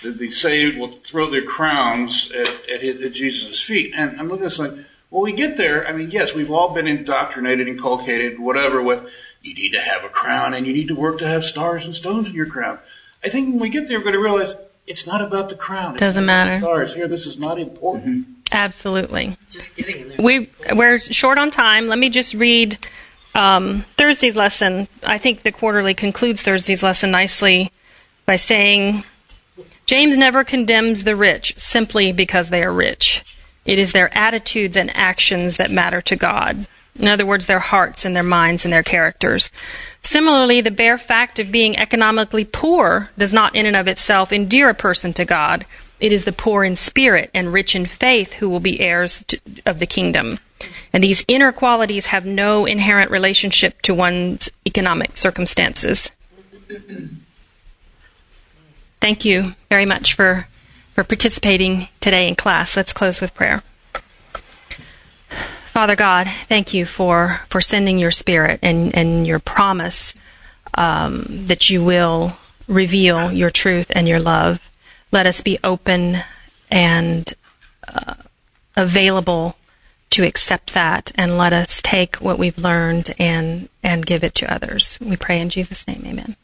[0.01, 3.91] the, the saved will throw their crowns at, at, his, at Jesus' feet.
[3.93, 4.71] And I'm looking at this like,
[5.11, 5.85] well, we get there.
[5.85, 9.05] I mean, yes, we've all been indoctrinated, inculcated, whatever, with
[9.43, 11.93] you need to have a crown and you need to work to have stars and
[11.93, 12.79] stones in your crown.
[13.23, 14.55] I think when we get there, we're going to realize
[14.87, 15.93] it's not about the crown.
[15.93, 16.59] It's Doesn't not about matter.
[16.59, 17.07] the Stars here.
[17.07, 18.27] This is not important.
[18.51, 19.37] Absolutely.
[19.49, 20.17] Just getting in there.
[20.19, 21.87] We we're short on time.
[21.87, 22.77] Let me just read
[23.35, 24.87] um, Thursday's lesson.
[25.03, 27.71] I think the quarterly concludes Thursday's lesson nicely
[28.25, 29.03] by saying
[29.85, 33.23] James never condemns the rich simply because they are rich.
[33.65, 36.67] It is their attitudes and actions that matter to God.
[36.99, 39.49] In other words, their hearts and their minds and their characters.
[40.03, 44.69] Similarly, the bare fact of being economically poor does not in and of itself endear
[44.69, 45.65] a person to God.
[45.99, 49.39] It is the poor in spirit and rich in faith who will be heirs to,
[49.65, 50.39] of the kingdom.
[50.91, 56.11] And these inner qualities have no inherent relationship to one's economic circumstances.
[59.01, 60.47] Thank you very much for,
[60.93, 62.77] for participating today in class.
[62.77, 63.61] Let's close with prayer.
[65.73, 70.13] Father God, thank you for, for sending your spirit and, and your promise
[70.75, 74.59] um, that you will reveal your truth and your love.
[75.11, 76.17] Let us be open
[76.69, 77.33] and
[77.87, 78.13] uh,
[78.75, 79.57] available
[80.11, 84.53] to accept that, and let us take what we've learned and, and give it to
[84.53, 84.99] others.
[85.01, 86.35] We pray in Jesus' name, amen.